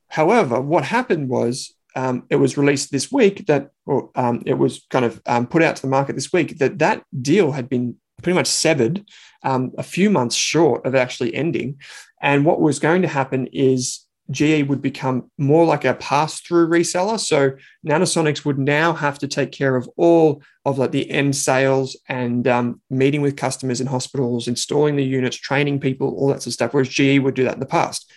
[0.08, 4.86] However, what happened was um, it was released this week that, or um, it was
[4.90, 7.96] kind of um, put out to the market this week that that deal had been
[8.22, 9.04] pretty much severed
[9.42, 11.80] um, a few months short of actually ending.
[12.20, 17.18] And what was going to happen is GE would become more like a pass-through reseller.
[17.18, 17.52] So
[17.86, 22.46] Nanosonics would now have to take care of all of like the end sales and
[22.46, 26.52] um, meeting with customers in hospitals, installing the units, training people, all that sort of
[26.52, 26.74] stuff.
[26.74, 28.10] Whereas GE would do that in the past.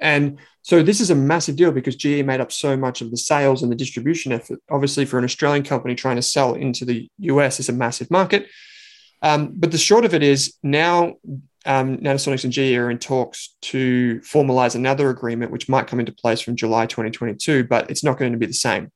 [0.00, 3.16] And so this is a massive deal because GE made up so much of the
[3.16, 4.60] sales and the distribution effort.
[4.70, 8.46] Obviously, for an Australian company trying to sell into the US, is a massive market.
[9.22, 11.14] Um, but the short of it is now
[11.64, 16.12] um, Nanosonics and GE are in talks to formalize another agreement, which might come into
[16.12, 18.90] place from July 2022, but it's not going to be the same.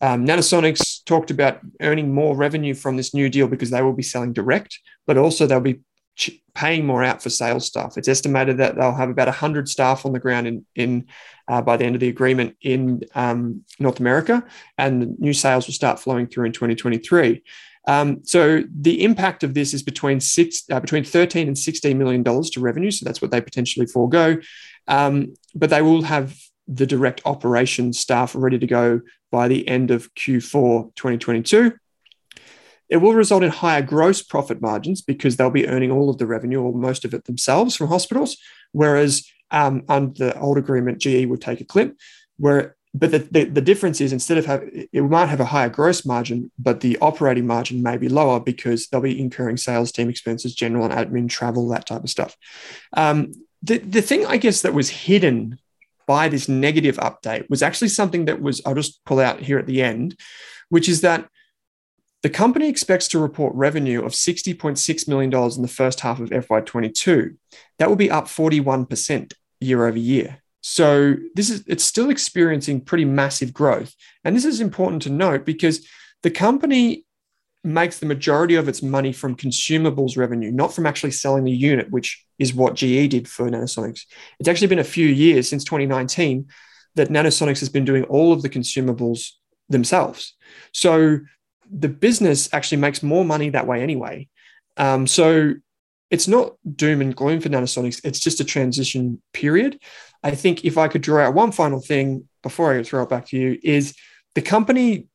[0.00, 4.02] Um, Nanosonics talked about earning more revenue from this new deal because they will be
[4.02, 5.80] selling direct, but also they'll be
[6.16, 7.96] ch- paying more out for sales staff.
[7.96, 11.06] It's estimated that they'll have about 100 staff on the ground in, in
[11.48, 14.44] uh, by the end of the agreement in um, North America,
[14.76, 17.42] and new sales will start flowing through in 2023.
[17.86, 22.22] Um, so the impact of this is between six, uh, between 13 and 16 million
[22.22, 22.90] dollars to revenue.
[22.90, 24.38] So that's what they potentially forego.
[24.86, 26.36] Um, but they will have
[26.66, 31.72] the direct operations staff ready to go by the end of Q4 2022.
[32.88, 36.26] It will result in higher gross profit margins because they'll be earning all of the
[36.26, 38.38] revenue or most of it themselves from hospitals,
[38.72, 41.96] whereas um, under the old agreement, GE would take a clip.
[42.38, 45.68] Where but the, the, the, difference is instead of having it might have a higher
[45.68, 50.08] gross margin, but the operating margin may be lower because they'll be incurring sales team
[50.08, 52.36] expenses, general and admin, travel, that type of stuff.
[52.94, 55.58] Um, the, the thing I guess that was hidden
[56.06, 59.66] by this negative update was actually something that was, I'll just pull out here at
[59.66, 60.18] the end,
[60.70, 61.28] which is that
[62.22, 67.36] the company expects to report revenue of $60.6 million in the first half of FY22.
[67.78, 70.38] That will be up 41% year over year.
[70.60, 73.94] So this is it's still experiencing pretty massive growth.
[74.24, 75.86] And this is important to note because
[76.22, 77.04] the company
[77.64, 81.90] makes the majority of its money from consumables revenue, not from actually selling the unit,
[81.90, 84.02] which is what GE did for Nanosonics.
[84.38, 86.46] It's actually been a few years since 2019
[86.94, 89.30] that Nanosonics has been doing all of the consumables
[89.68, 90.34] themselves.
[90.72, 91.18] So
[91.70, 94.28] the business actually makes more money that way anyway.
[94.76, 95.54] Um, so
[96.10, 98.00] it's not doom and gloom for Nanosonics.
[98.04, 99.80] It's just a transition period.
[100.22, 103.26] I think if I could draw out one final thing before I throw it back
[103.28, 103.94] to you, is
[104.34, 105.06] the company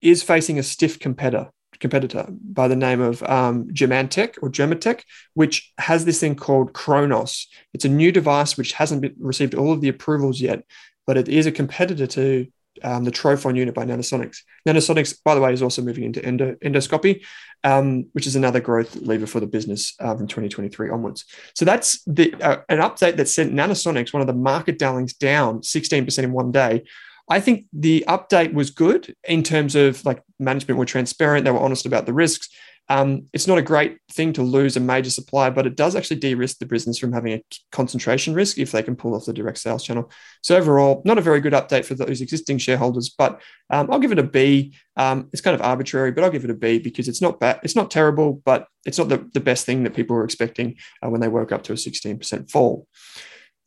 [0.00, 5.02] is facing a stiff competitor competitor by the name of um, Germantech or Germatech,
[5.34, 7.48] which has this thing called Chronos.
[7.72, 10.62] It's a new device which hasn't been, received all of the approvals yet,
[11.06, 12.46] but it is a competitor to
[12.82, 14.38] um, the Trophon unit by Nanosonics.
[14.66, 17.22] Nanosonics, by the way, is also moving into endo, endoscopy,
[17.64, 21.24] um, which is another growth lever for the business uh, from 2023 onwards.
[21.54, 25.60] So that's the uh, an update that sent Nanosonics, one of the market darlings, down
[25.60, 26.84] 16% in one day.
[27.28, 31.60] I think the update was good in terms of like management were transparent, they were
[31.60, 32.48] honest about the risks.
[32.90, 36.18] Um, it's not a great thing to lose a major supplier, but it does actually
[36.18, 39.58] de-risk the business from having a concentration risk if they can pull off the direct
[39.58, 40.10] sales channel.
[40.42, 44.10] So overall, not a very good update for those existing shareholders, but um, I'll give
[44.10, 44.74] it a B.
[44.96, 47.60] Um, it's kind of arbitrary, but I'll give it a B because it's not bad.
[47.62, 51.10] It's not terrible, but it's not the, the best thing that people were expecting uh,
[51.10, 52.88] when they woke up to a 16% fall.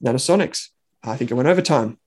[0.05, 0.67] Nanosonics,
[1.01, 1.97] I think it went over time.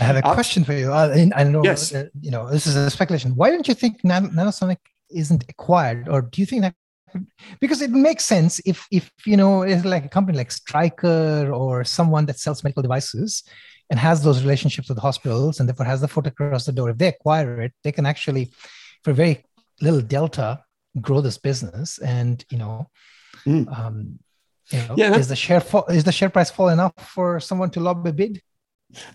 [0.00, 0.90] I have a uh, question for you.
[0.90, 1.94] I, I know, yes.
[1.94, 3.36] Uh, you know, this is a speculation.
[3.36, 4.78] Why don't you think Nan- Nanosonic
[5.12, 6.74] isn't acquired, or do you think that?
[7.60, 11.82] Because it makes sense if if you know it's like a company like Stryker or
[11.84, 13.42] someone that sells medical devices
[13.90, 16.90] and has those relationships with hospitals and therefore has the foot across the door.
[16.90, 18.52] If they acquire it, they can actually,
[19.02, 19.44] for very
[19.80, 20.62] little delta,
[21.00, 21.98] grow this business.
[21.98, 22.88] And you know,
[23.44, 23.66] mm.
[23.76, 24.20] um,
[24.70, 27.70] you know, yeah, is the share fall, is the share price fall enough for someone
[27.70, 28.40] to lob a bid?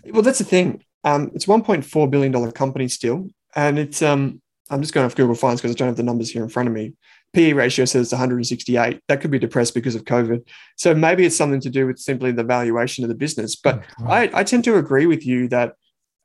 [0.04, 0.84] Well, that's the thing.
[1.04, 5.34] Um, it's 1.4 billion dollar company still, and it's um, I'm just going off Google
[5.34, 6.94] Finance because I don't have the numbers here in front of me.
[7.32, 9.00] PE ratio says 168.
[9.08, 10.46] That could be depressed because of COVID.
[10.76, 13.56] So maybe it's something to do with simply the valuation of the business.
[13.56, 15.74] But oh, I, I, tend to agree with you that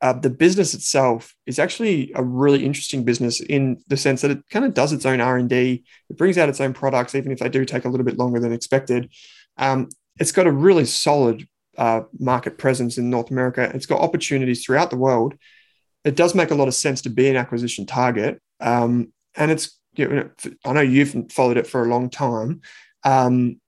[0.00, 4.38] uh, the business itself is actually a really interesting business in the sense that it
[4.50, 5.84] kind of does its own R&D.
[6.10, 8.40] It brings out its own products, even if they do take a little bit longer
[8.40, 9.12] than expected.
[9.58, 9.88] Um,
[10.18, 11.46] it's got a really solid
[11.78, 13.70] uh, market presence in North America.
[13.74, 15.34] It's got opportunities throughout the world
[16.04, 18.40] it does make a lot of sense to be an acquisition target.
[18.60, 20.30] Um, and it's, you know,
[20.64, 22.60] I know you've followed it for a long time.
[23.04, 23.60] Um,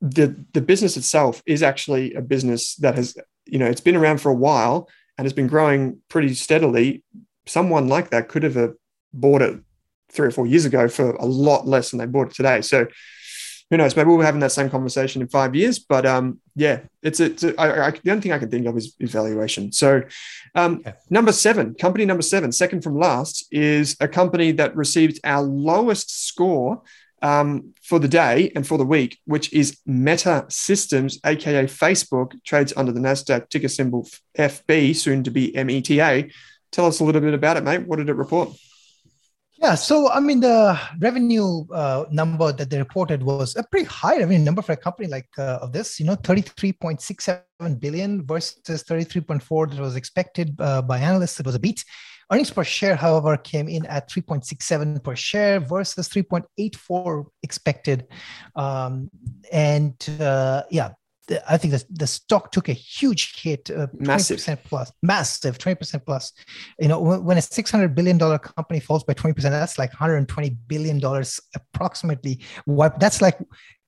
[0.00, 3.16] the, the business itself is actually a business that has,
[3.46, 7.02] you know, it's been around for a while and has been growing pretty steadily.
[7.46, 8.68] Someone like that could have uh,
[9.12, 9.60] bought it
[10.10, 12.60] three or four years ago for a lot less than they bought it today.
[12.60, 12.86] So
[13.70, 13.96] who knows?
[13.96, 15.78] Maybe we'll be having that same conversation in five years.
[15.78, 18.66] But um, yeah, it's a, it's a I, I, the only thing I can think
[18.66, 19.72] of is evaluation.
[19.72, 20.02] So
[20.54, 20.94] um, okay.
[21.10, 26.26] number seven, company number seven, second from last, is a company that received our lowest
[26.28, 26.82] score
[27.22, 32.72] um, for the day and for the week, which is Meta Systems, aka Facebook, trades
[32.76, 34.06] under the Nasdaq ticker symbol
[34.38, 36.28] FB, soon to be META.
[36.70, 37.86] Tell us a little bit about it, mate.
[37.86, 38.50] What did it report?
[39.64, 44.18] Yeah, so I mean, the revenue uh, number that they reported was a pretty high
[44.18, 45.98] revenue number for a company like uh, of this.
[45.98, 50.82] You know, thirty-three point six seven billion versus thirty-three point four that was expected uh,
[50.82, 51.40] by analysts.
[51.40, 51.82] It was a beat.
[52.30, 58.06] Earnings per share, however, came in at 3.67 per share versus 3.84 expected.
[58.56, 59.10] Um,
[59.52, 60.62] and uh,
[61.28, 64.38] yeah, I think the, the stock took a huge hit, uh, massive.
[64.38, 66.32] 20% plus, massive, 20% plus.
[66.78, 71.00] You know, when, a $600 billion company falls by 20%, that's like $120 billion
[71.54, 72.40] approximately.
[72.98, 73.38] That's like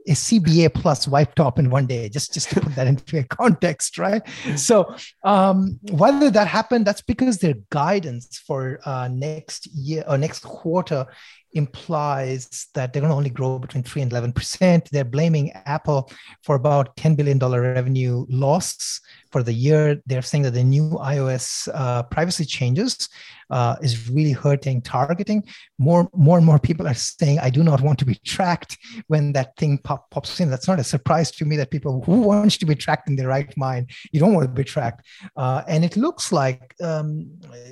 [0.08, 3.24] a CBA plus wiped off in one day, just, just to put that into a
[3.24, 4.22] context, right?
[4.56, 10.40] So um, whether that happened, that's because their guidance for uh, next year or next
[10.40, 11.06] quarter
[11.52, 14.88] implies that they're going to only grow between 3 and 11%.
[14.90, 16.10] They're blaming Apple
[16.42, 20.00] for about $10 billion revenue loss for the year.
[20.06, 23.08] They're saying that the new iOS uh, privacy changes
[23.50, 25.44] uh, is really hurting targeting.
[25.78, 28.76] More, more and more people are saying, I do not want to be tracked
[29.06, 30.50] when that thing pop, pops in.
[30.50, 33.28] That's not a surprise to me that people who wants to be tracked in their
[33.28, 35.06] right mind, you don't want to be tracked.
[35.36, 37.30] Uh, and it looks like um,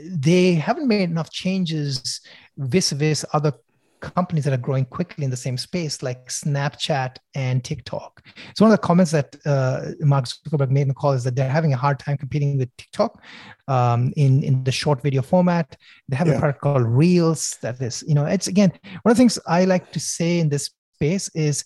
[0.08, 2.20] they haven't made enough changes
[2.56, 3.52] vis-a-vis other
[4.00, 8.22] companies that are growing quickly in the same space, like Snapchat and TikTok.
[8.54, 11.34] So one of the comments that uh, Mark Zuckerberg made in the call is that
[11.34, 13.22] they're having a hard time competing with TikTok
[13.68, 15.76] um, in in the short video format.
[16.08, 16.34] They have yeah.
[16.34, 17.56] a product called Reels.
[17.62, 18.70] That is, you know, it's again
[19.02, 21.64] one of the things I like to say in this space is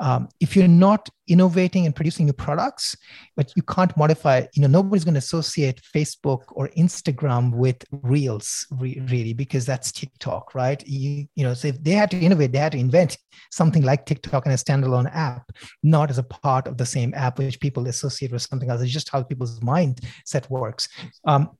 [0.00, 2.96] um, if you're not innovating and producing new products
[3.36, 8.66] but you can't modify you know nobody's going to associate facebook or instagram with reels
[8.72, 10.84] re- really because that's tiktok right?
[10.86, 13.16] You, you know so if they had to innovate they had to invent
[13.52, 17.38] something like tiktok in a standalone app not as a part of the same app
[17.38, 18.80] which people associate with something else.
[18.80, 20.88] It's just how people's mindset works.
[21.24, 21.50] Um,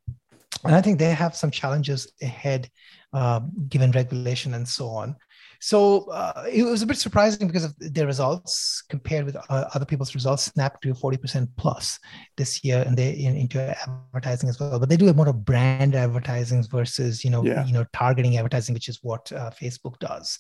[0.65, 2.69] and i think they have some challenges ahead
[3.13, 5.17] uh, given regulation and so on
[5.61, 9.85] So uh, it was a bit surprising because of their results compared with uh, other
[9.85, 10.45] people's results.
[10.45, 11.99] Snap grew 40% plus
[12.37, 14.79] this year and they in, into advertising as well.
[14.79, 17.67] But they do a more of brand advertising versus, you know, yeah.
[17.67, 20.39] you know, targeting advertising, which is what uh, Facebook does.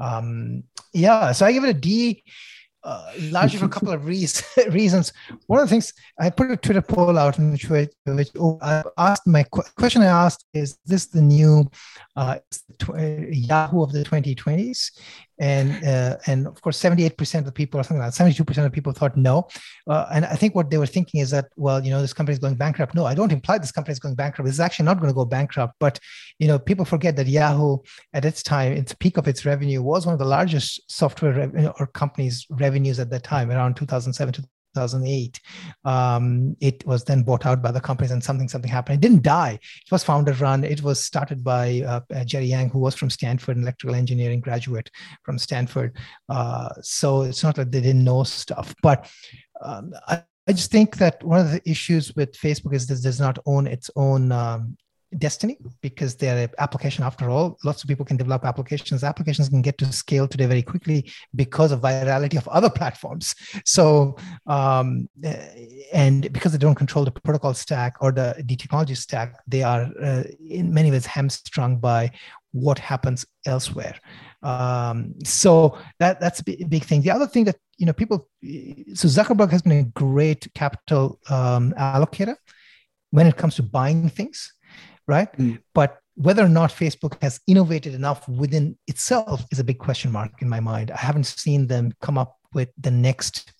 [0.00, 0.64] Um,
[0.94, 1.32] yeah.
[1.32, 2.24] So I give it a D
[2.84, 4.44] uh, largely for a couple of reasons.
[4.70, 5.12] reasons.
[5.46, 8.82] One of the things I put a Twitter poll out in which, which oh, I
[8.98, 11.70] asked my question I asked is this the new
[12.16, 12.38] uh,
[12.98, 14.90] Yahoo of the 2020s?
[15.38, 18.24] And uh, and of course 78% of the people or something like that.
[18.24, 19.48] 72% of people thought no.
[19.88, 22.32] Uh, and i think what they were thinking is that well you know this company
[22.34, 22.94] is going bankrupt.
[22.94, 24.48] No i don't imply this company is going bankrupt.
[24.48, 25.74] It's actually not going to go bankrupt.
[25.78, 25.98] But
[26.38, 27.78] you know people forget that yahoo
[28.12, 31.86] at its time its peak of its revenue was one of the largest software or
[31.88, 34.32] companies revenues at that time around 2007
[34.74, 35.40] 2008
[35.84, 38.96] um, it was then bought out by the companies and something something happened.
[38.96, 39.58] It didn't die.
[39.86, 40.64] It was founder run.
[40.64, 44.40] It was started by uh, uh, jerry yang who was from stanford an electrical engineering
[44.40, 44.90] graduate
[45.22, 45.96] from stanford.
[46.28, 49.08] Uh, so it's not that they didn't know stuff but
[49.62, 53.20] um, I, I just think that one of the issues with Facebook is this does
[53.20, 54.76] not own its own um,
[55.18, 57.58] destiny because they're an application after all.
[57.64, 59.04] Lots of people can develop applications.
[59.04, 63.34] Applications can get to scale today very quickly because of virality of other platforms.
[63.64, 65.08] So um,
[65.92, 69.88] and because they don't control the protocol stack or the, the technology stack they are
[70.02, 72.10] uh, in many ways hamstrung by
[72.52, 73.98] what happens elsewhere.
[74.42, 77.02] Um, so that that's a big thing.
[77.02, 81.72] The other thing that you know people so zuckerberg has been a great capital um,
[81.78, 82.36] allocator
[83.10, 84.52] when it comes to buying things
[85.06, 85.32] right?
[85.36, 85.60] Mm.
[85.74, 90.42] But whether or not Facebook has innovated enough within itself is a big question mark
[90.42, 90.90] in my mind.
[90.90, 93.52] I haven't seen them come up with the next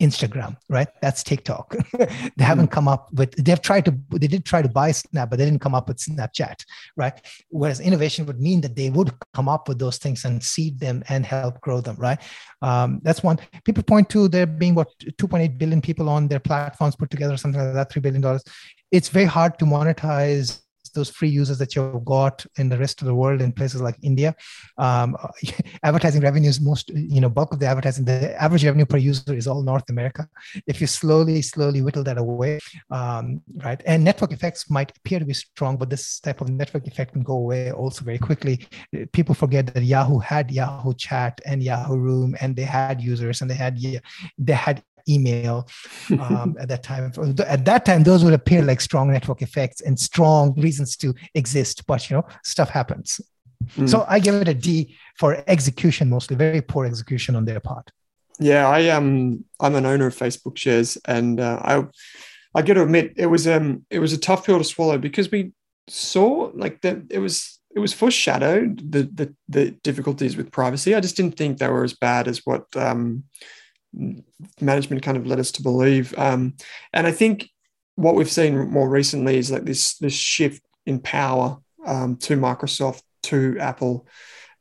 [0.00, 0.88] Instagram, right?
[1.02, 1.76] That's TikTok.
[2.36, 2.72] they haven't mm.
[2.72, 5.60] come up with, they've tried to, they did try to buy Snap, but they didn't
[5.60, 6.64] come up with Snapchat,
[6.96, 7.20] right?
[7.50, 11.04] Whereas innovation would mean that they would come up with those things and seed them
[11.08, 12.18] and help grow them, right?
[12.62, 13.38] Um, that's one.
[13.64, 17.60] People point to there being what 2.8 billion people on their platforms put together, something
[17.62, 18.40] like that, $3 billion
[18.90, 20.60] it's very hard to monetize
[20.94, 23.96] those free users that you've got in the rest of the world in places like
[24.02, 24.34] India.
[24.78, 25.16] Um,
[25.82, 29.46] advertising revenues, most, you know, bulk of the advertising, the average revenue per user is
[29.46, 30.28] all North America.
[30.66, 32.58] If you slowly, slowly whittle that away,
[32.90, 33.80] um, right?
[33.86, 37.22] And network effects might appear to be strong, but this type of network effect can
[37.22, 38.66] go away also very quickly.
[39.12, 43.50] People forget that Yahoo had Yahoo Chat and Yahoo Room, and they had users and
[43.50, 43.78] they had
[44.38, 45.68] they had email
[46.10, 47.12] um, at that time.
[47.46, 51.86] At that time, those would appear like strong network effects and strong reasons to exist.
[51.86, 53.20] But you know, stuff happens.
[53.76, 53.88] Mm.
[53.88, 57.90] So I give it a D for execution, mostly very poor execution on their part.
[58.38, 61.84] Yeah, I um I'm an owner of Facebook shares, and uh, I
[62.54, 65.30] I got to admit it was um it was a tough pill to swallow because
[65.30, 65.52] we
[65.88, 70.94] saw like that it was it was foreshadowed the, the the difficulties with privacy.
[70.94, 73.24] I just didn't think they were as bad as what um
[74.60, 76.16] management kind of led us to believe.
[76.18, 76.54] Um,
[76.92, 77.48] and I think
[77.96, 83.02] what we've seen more recently is like this this shift in power um, to Microsoft,
[83.24, 84.06] to Apple,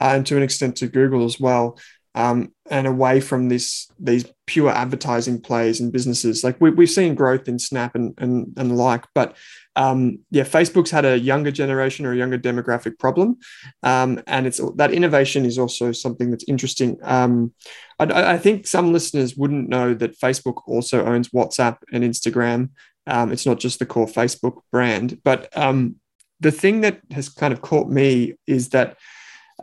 [0.01, 1.79] uh, and to an extent to Google as well,
[2.15, 6.43] um, and away from this these pure advertising plays and businesses.
[6.43, 9.35] Like we, we've seen growth in Snap and and, and the like, but
[9.75, 13.37] um, yeah, Facebook's had a younger generation or a younger demographic problem,
[13.83, 16.97] um, and it's that innovation is also something that's interesting.
[17.03, 17.53] Um,
[17.99, 22.71] I, I, think some listeners wouldn't know that Facebook also owns WhatsApp and Instagram.
[23.07, 25.95] Um, it's not just the core Facebook brand, but um,
[26.39, 28.97] the thing that has kind of caught me is that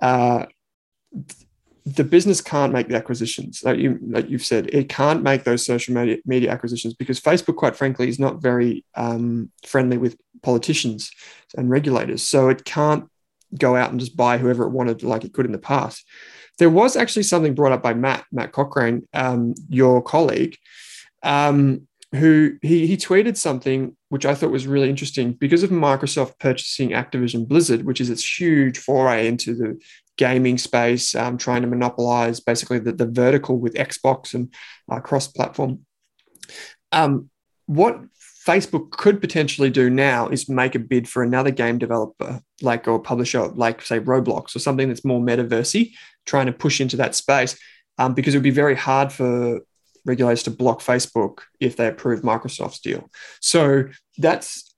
[0.01, 0.47] uh,
[1.87, 5.65] the business can't make the acquisitions like you like you've said it can't make those
[5.65, 11.11] social media, media acquisitions because facebook quite frankly is not very um, friendly with politicians
[11.57, 12.23] and regulators.
[12.23, 13.09] So it can't
[13.59, 16.05] go out and just buy whoever it wanted like it could in the past.
[16.59, 20.57] There was actually something brought up by matt matt cochrane um, your colleague
[21.23, 25.33] um, who he, he tweeted something which i thought was really interesting.
[25.33, 29.79] Because of microsoft purchasing activision blizzard which is its huge foray into the
[30.17, 34.53] gaming space, um, trying to monopolize basically the, the vertical with Xbox and
[34.91, 35.81] uh, cross platform.
[36.93, 37.31] Um,
[37.67, 38.01] what
[38.47, 43.01] Facebook could potentially do now is make a bid for another game developer, like or
[43.01, 45.93] publisher, like say Roblox or something that's more metaversy,
[46.25, 47.59] trying to push into that space,
[47.99, 49.61] um, because it would be very hard for
[50.05, 53.11] regulators to block Facebook if they approve Microsoft's deal.
[53.41, 53.87] So
[54.19, 54.73] that's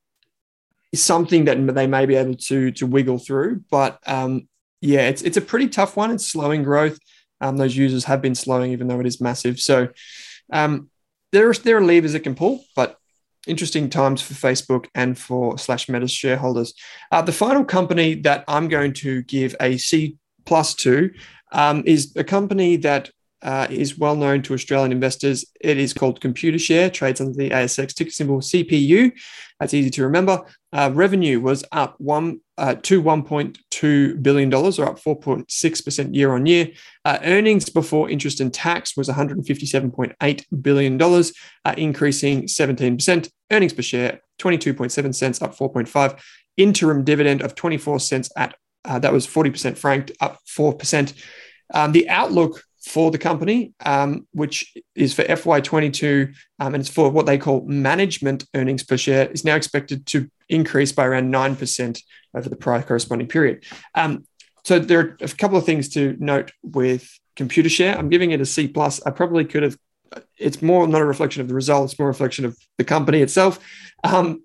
[0.95, 4.49] something that they may be able to to wiggle through, but um,
[4.81, 6.11] yeah, it's it's a pretty tough one.
[6.11, 6.99] It's slowing growth.
[7.41, 9.61] Um, those users have been slowing, even though it is massive.
[9.61, 9.89] So
[10.53, 10.91] um,
[11.33, 12.97] there are there are levers it can pull, but
[13.47, 16.75] interesting times for Facebook and for Slash Meta's shareholders.
[17.11, 21.11] Uh, the final company that I'm going to give a C plus two
[21.53, 23.11] um, is a company that
[23.43, 25.45] uh, is well known to Australian investors.
[25.61, 29.13] It is called Computershare, trades under the ASX ticker symbol CPU.
[29.61, 30.45] That's easy to remember.
[30.73, 36.33] Uh, revenue was up one uh, to 1.2 billion dollars, or up 4.6 percent year
[36.35, 36.69] on year.
[37.05, 41.33] Uh, earnings before interest and tax was 157.8 billion dollars,
[41.65, 43.31] uh, increasing 17 percent.
[43.51, 46.21] Earnings per share 22.7 cents, up 4.5.
[46.57, 51.13] Interim dividend of 24 cents at uh, that was 40% franked, up 4%.
[51.75, 57.11] Um, the outlook for the company, um, which is for FY22, um, and it's for
[57.11, 62.03] what they call management earnings per share, is now expected to increase by around 9%
[62.35, 63.65] over the prior corresponding period.
[63.95, 64.25] Um,
[64.65, 67.97] so there are a couple of things to note with Computershare.
[67.97, 69.05] I'm giving it a C plus.
[69.07, 69.77] I probably could have.
[70.39, 73.61] It's more not a reflection of the results, more a reflection of the company itself.
[74.03, 74.43] Um,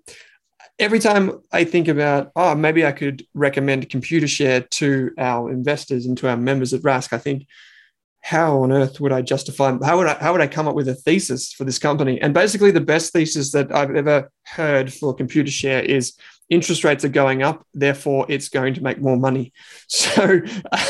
[0.78, 6.16] every time I think about, oh, maybe I could recommend Computershare to our investors and
[6.18, 7.46] to our members at Rask, I think,
[8.24, 9.76] how on earth would I justify?
[9.84, 12.18] How would I how would I come up with a thesis for this company?
[12.22, 16.14] And basically, the best thesis that I've ever heard for Computershare is
[16.48, 19.52] interest rates are going up, therefore it's going to make more money.
[19.88, 20.40] So,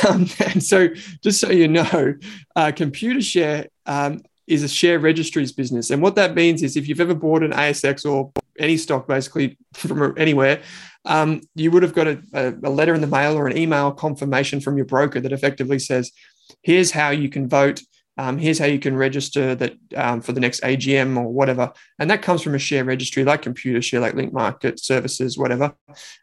[0.08, 0.88] um, and so
[1.22, 2.14] just so you know,
[2.54, 7.00] uh, Computershare um, is a share registries business, and what that means is if you've
[7.00, 10.62] ever bought an ASX or any stock basically from anywhere,
[11.04, 14.60] um, you would have got a, a, letter in the mail or an email confirmation
[14.60, 16.12] from your broker that effectively says,
[16.62, 17.82] here's how you can vote.
[18.16, 21.72] Um, here's how you can register that um, for the next AGM or whatever.
[21.98, 25.74] And that comes from a share registry like Computershare, like Link Market Services, whatever.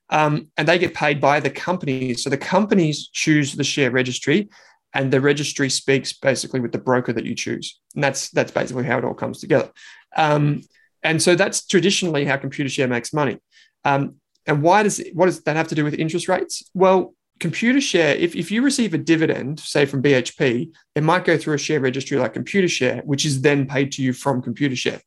[0.09, 2.23] Um, and they get paid by the companies.
[2.23, 4.49] So the companies choose the share registry
[4.93, 7.79] and the registry speaks basically with the broker that you choose.
[7.95, 9.71] And that's that's basically how it all comes together.
[10.15, 10.61] Um,
[11.03, 13.37] and so that's traditionally how Computershare makes money.
[13.83, 14.15] Um,
[14.45, 16.63] and why does what does that have to do with interest rates?
[16.73, 21.55] Well, Computershare, if, if you receive a dividend, say from BHP, it might go through
[21.55, 25.01] a share registry like Computershare, which is then paid to you from Computershare.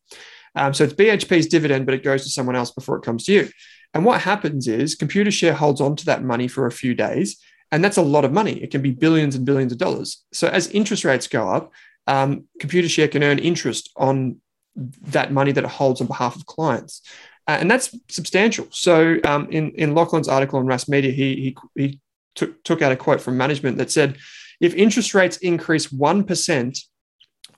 [0.56, 3.32] Um, so it's BHP's dividend, but it goes to someone else before it comes to
[3.32, 3.48] you.
[3.94, 7.84] And what happens is Computershare holds on to that money for a few days, and
[7.84, 8.62] that's a lot of money.
[8.62, 10.24] It can be billions and billions of dollars.
[10.32, 11.72] So as interest rates go up,
[12.08, 14.40] um, Computershare can earn interest on
[14.74, 17.00] that money that it holds on behalf of clients.
[17.46, 18.66] Uh, and that's substantial.
[18.70, 22.00] So, um, in in Lachlan's article on Rask Media, he he, he
[22.34, 24.18] took, took out a quote from management that said,
[24.60, 26.78] if interest rates increase 1%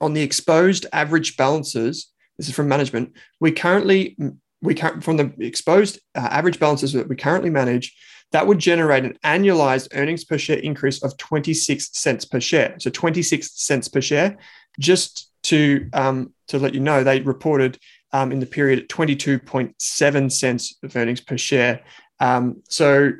[0.00, 4.16] on the exposed average balances, this is from management, we currently,
[4.60, 7.96] we can, from the exposed uh, average balances that we currently manage,
[8.32, 12.74] that would generate an annualized earnings per share increase of 26 cents per share.
[12.78, 14.38] So 26 cents per share.
[14.78, 17.78] Just to, um, to let you know, they reported
[18.12, 21.82] um, in the period at 22.7 cents of earnings per share.
[22.18, 23.12] Um, so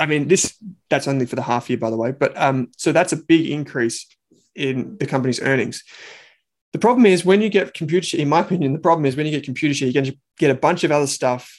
[0.00, 0.56] I mean, this
[0.88, 2.12] that's only for the half year, by the way.
[2.12, 4.06] But um, so that's a big increase
[4.54, 5.84] in the company's earnings.
[6.72, 9.32] The problem is when you get Computershare, in my opinion, the problem is when you
[9.32, 11.58] get Computershare, going to get a bunch of other stuff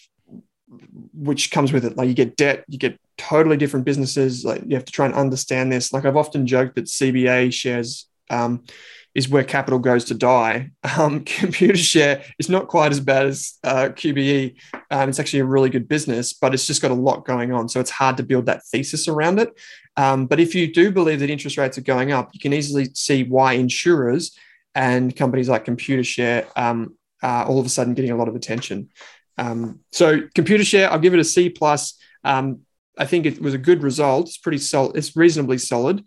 [1.14, 1.96] which comes with it.
[1.96, 4.44] Like you get debt, you get totally different businesses.
[4.44, 5.94] Like you have to try and understand this.
[5.94, 8.64] Like I've often joked that CBA shares um,
[9.16, 10.72] is where capital goes to die.
[10.96, 14.56] Um, Computershare is not quite as bad as uh, QBE.
[14.92, 17.68] Um, it's actually a really good business, but it's just got a lot going on.
[17.68, 19.60] So it's hard to build that thesis around it.
[19.98, 22.90] Um, but if you do believe that interest rates are going up, you can easily
[22.94, 24.38] see why insurers
[24.76, 28.90] and companies like Computershare um, are all of a sudden getting a lot of attention.
[29.40, 31.98] Um, so Computershare, I'll give it a C plus.
[32.24, 32.60] Um,
[32.98, 34.28] I think it was a good result.
[34.28, 34.96] It's pretty solid.
[34.96, 36.06] It's reasonably solid,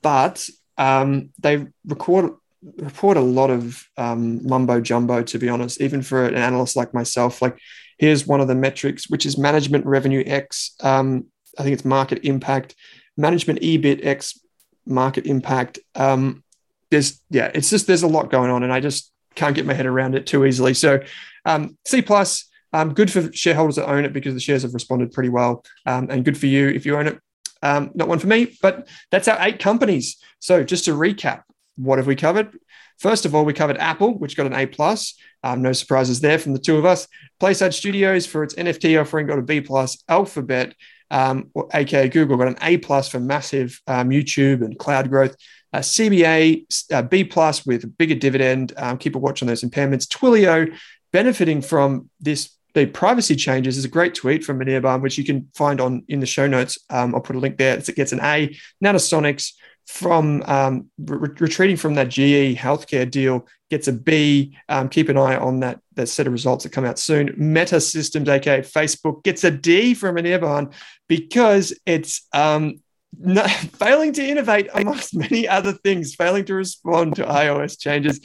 [0.00, 0.48] but
[0.78, 2.32] um, they record
[2.76, 6.94] report a lot of um, mumbo jumbo, to be honest, even for an analyst like
[6.94, 7.42] myself.
[7.42, 7.58] Like,
[7.98, 10.74] here's one of the metrics, which is management revenue X.
[10.80, 11.26] Um,
[11.58, 12.74] I think it's market impact,
[13.16, 14.38] management EBIT X
[14.86, 15.78] market impact.
[15.94, 16.44] Um,
[16.90, 19.74] there's, yeah, it's just, there's a lot going on, and I just can't get my
[19.74, 20.74] head around it too easily.
[20.74, 21.00] So,
[21.44, 25.12] um, C plus, um, good for shareholders that own it because the shares have responded
[25.12, 27.18] pretty well, um, and good for you if you own it.
[27.62, 30.16] Not one for me, but that's our eight companies.
[30.40, 31.42] So just to recap,
[31.76, 32.58] what have we covered?
[32.98, 35.14] First of all, we covered Apple, which got an A plus.
[35.42, 37.08] Um, no surprises there from the two of us.
[37.40, 40.02] PlaySide Studios for its NFT offering got a B plus.
[40.08, 40.74] Alphabet,
[41.10, 45.34] um, aka Google, got an A plus for massive um, YouTube and cloud growth.
[45.72, 48.72] Uh, CBA uh, B plus with a bigger dividend.
[48.76, 50.06] Um, keep a watch on those impairments.
[50.06, 50.76] Twilio
[51.12, 55.48] benefiting from this the privacy changes is a great tweet from Anirban, which you can
[55.54, 56.78] find on in the show notes.
[56.88, 57.76] Um, I'll put a link there.
[57.76, 58.56] It gets an A.
[58.82, 59.52] Nanosonics
[59.86, 64.56] from um, re- retreating from that GE healthcare deal gets a B.
[64.68, 67.34] Um, keep an eye on that, that set of results that come out soon.
[67.36, 70.72] Meta Systems, aka Facebook, gets a D from an Anirban
[71.08, 72.80] because it's um,
[73.74, 78.20] failing to innovate amongst many other things, failing to respond to iOS changes,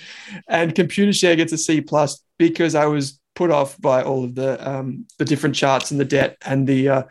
[0.47, 4.69] and Computershare gets a C plus because I was put off by all of the
[4.69, 6.89] um, the different charts and the debt and the.
[6.89, 7.03] Uh,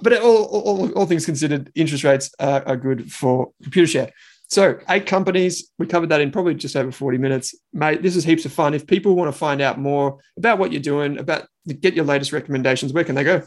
[0.00, 4.10] but all, all, all things considered, interest rates are, are good for Computershare.
[4.50, 5.70] So, eight companies.
[5.78, 7.54] We covered that in probably just over 40 minutes.
[7.74, 8.72] Mate, this is heaps of fun.
[8.72, 11.46] If people want to find out more about what you're doing, about
[11.80, 13.42] get your latest recommendations, where can they go?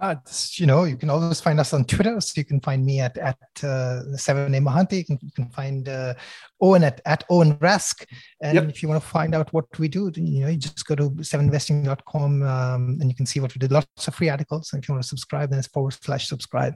[0.00, 0.14] Uh,
[0.54, 2.18] you know, you can always find us on Twitter.
[2.20, 4.98] So you can find me at at uh, seven A Mahanti.
[4.98, 6.14] You can, you can find uh,
[6.60, 8.06] Owen at at Owen Rask.
[8.40, 8.68] And yep.
[8.68, 11.10] if you want to find out what we do, you know, you just go to
[11.10, 13.72] seveninvesting.com um, and you can see what we did.
[13.72, 14.72] Lots of free articles.
[14.72, 16.74] And if you want to subscribe, then it's forward slash subscribe.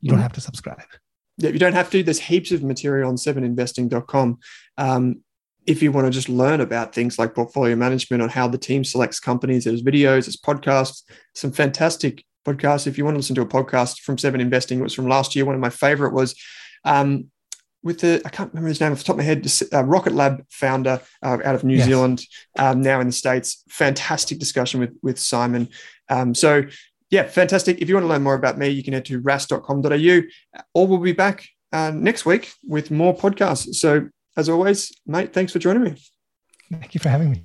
[0.00, 0.22] You don't mm-hmm.
[0.24, 0.82] have to subscribe.
[1.38, 2.02] Yeah, you don't have to.
[2.02, 4.38] There's heaps of material on seveninvesting.com.
[4.78, 5.22] Um,
[5.66, 8.84] if you want to just learn about things like portfolio management on how the team
[8.84, 11.02] selects companies, there's videos, there's podcasts,
[11.34, 12.86] some fantastic podcast.
[12.86, 15.34] If you want to listen to a podcast from Seven Investing, it was from last
[15.34, 15.44] year.
[15.44, 16.34] One of my favorite was
[16.84, 17.30] um,
[17.82, 20.12] with the, I can't remember his name off the top of my head, uh, Rocket
[20.12, 21.86] Lab founder uh, out of New yes.
[21.86, 22.24] Zealand,
[22.58, 23.62] um, now in the States.
[23.68, 25.68] Fantastic discussion with, with Simon.
[26.08, 26.64] Um, so,
[27.10, 27.80] yeah, fantastic.
[27.80, 30.20] If you want to learn more about me, you can head to rask.com.au
[30.74, 33.76] or we'll be back uh, next week with more podcasts.
[33.76, 36.02] So, as always, mate, thanks for joining me.
[36.70, 37.44] Thank you for having me.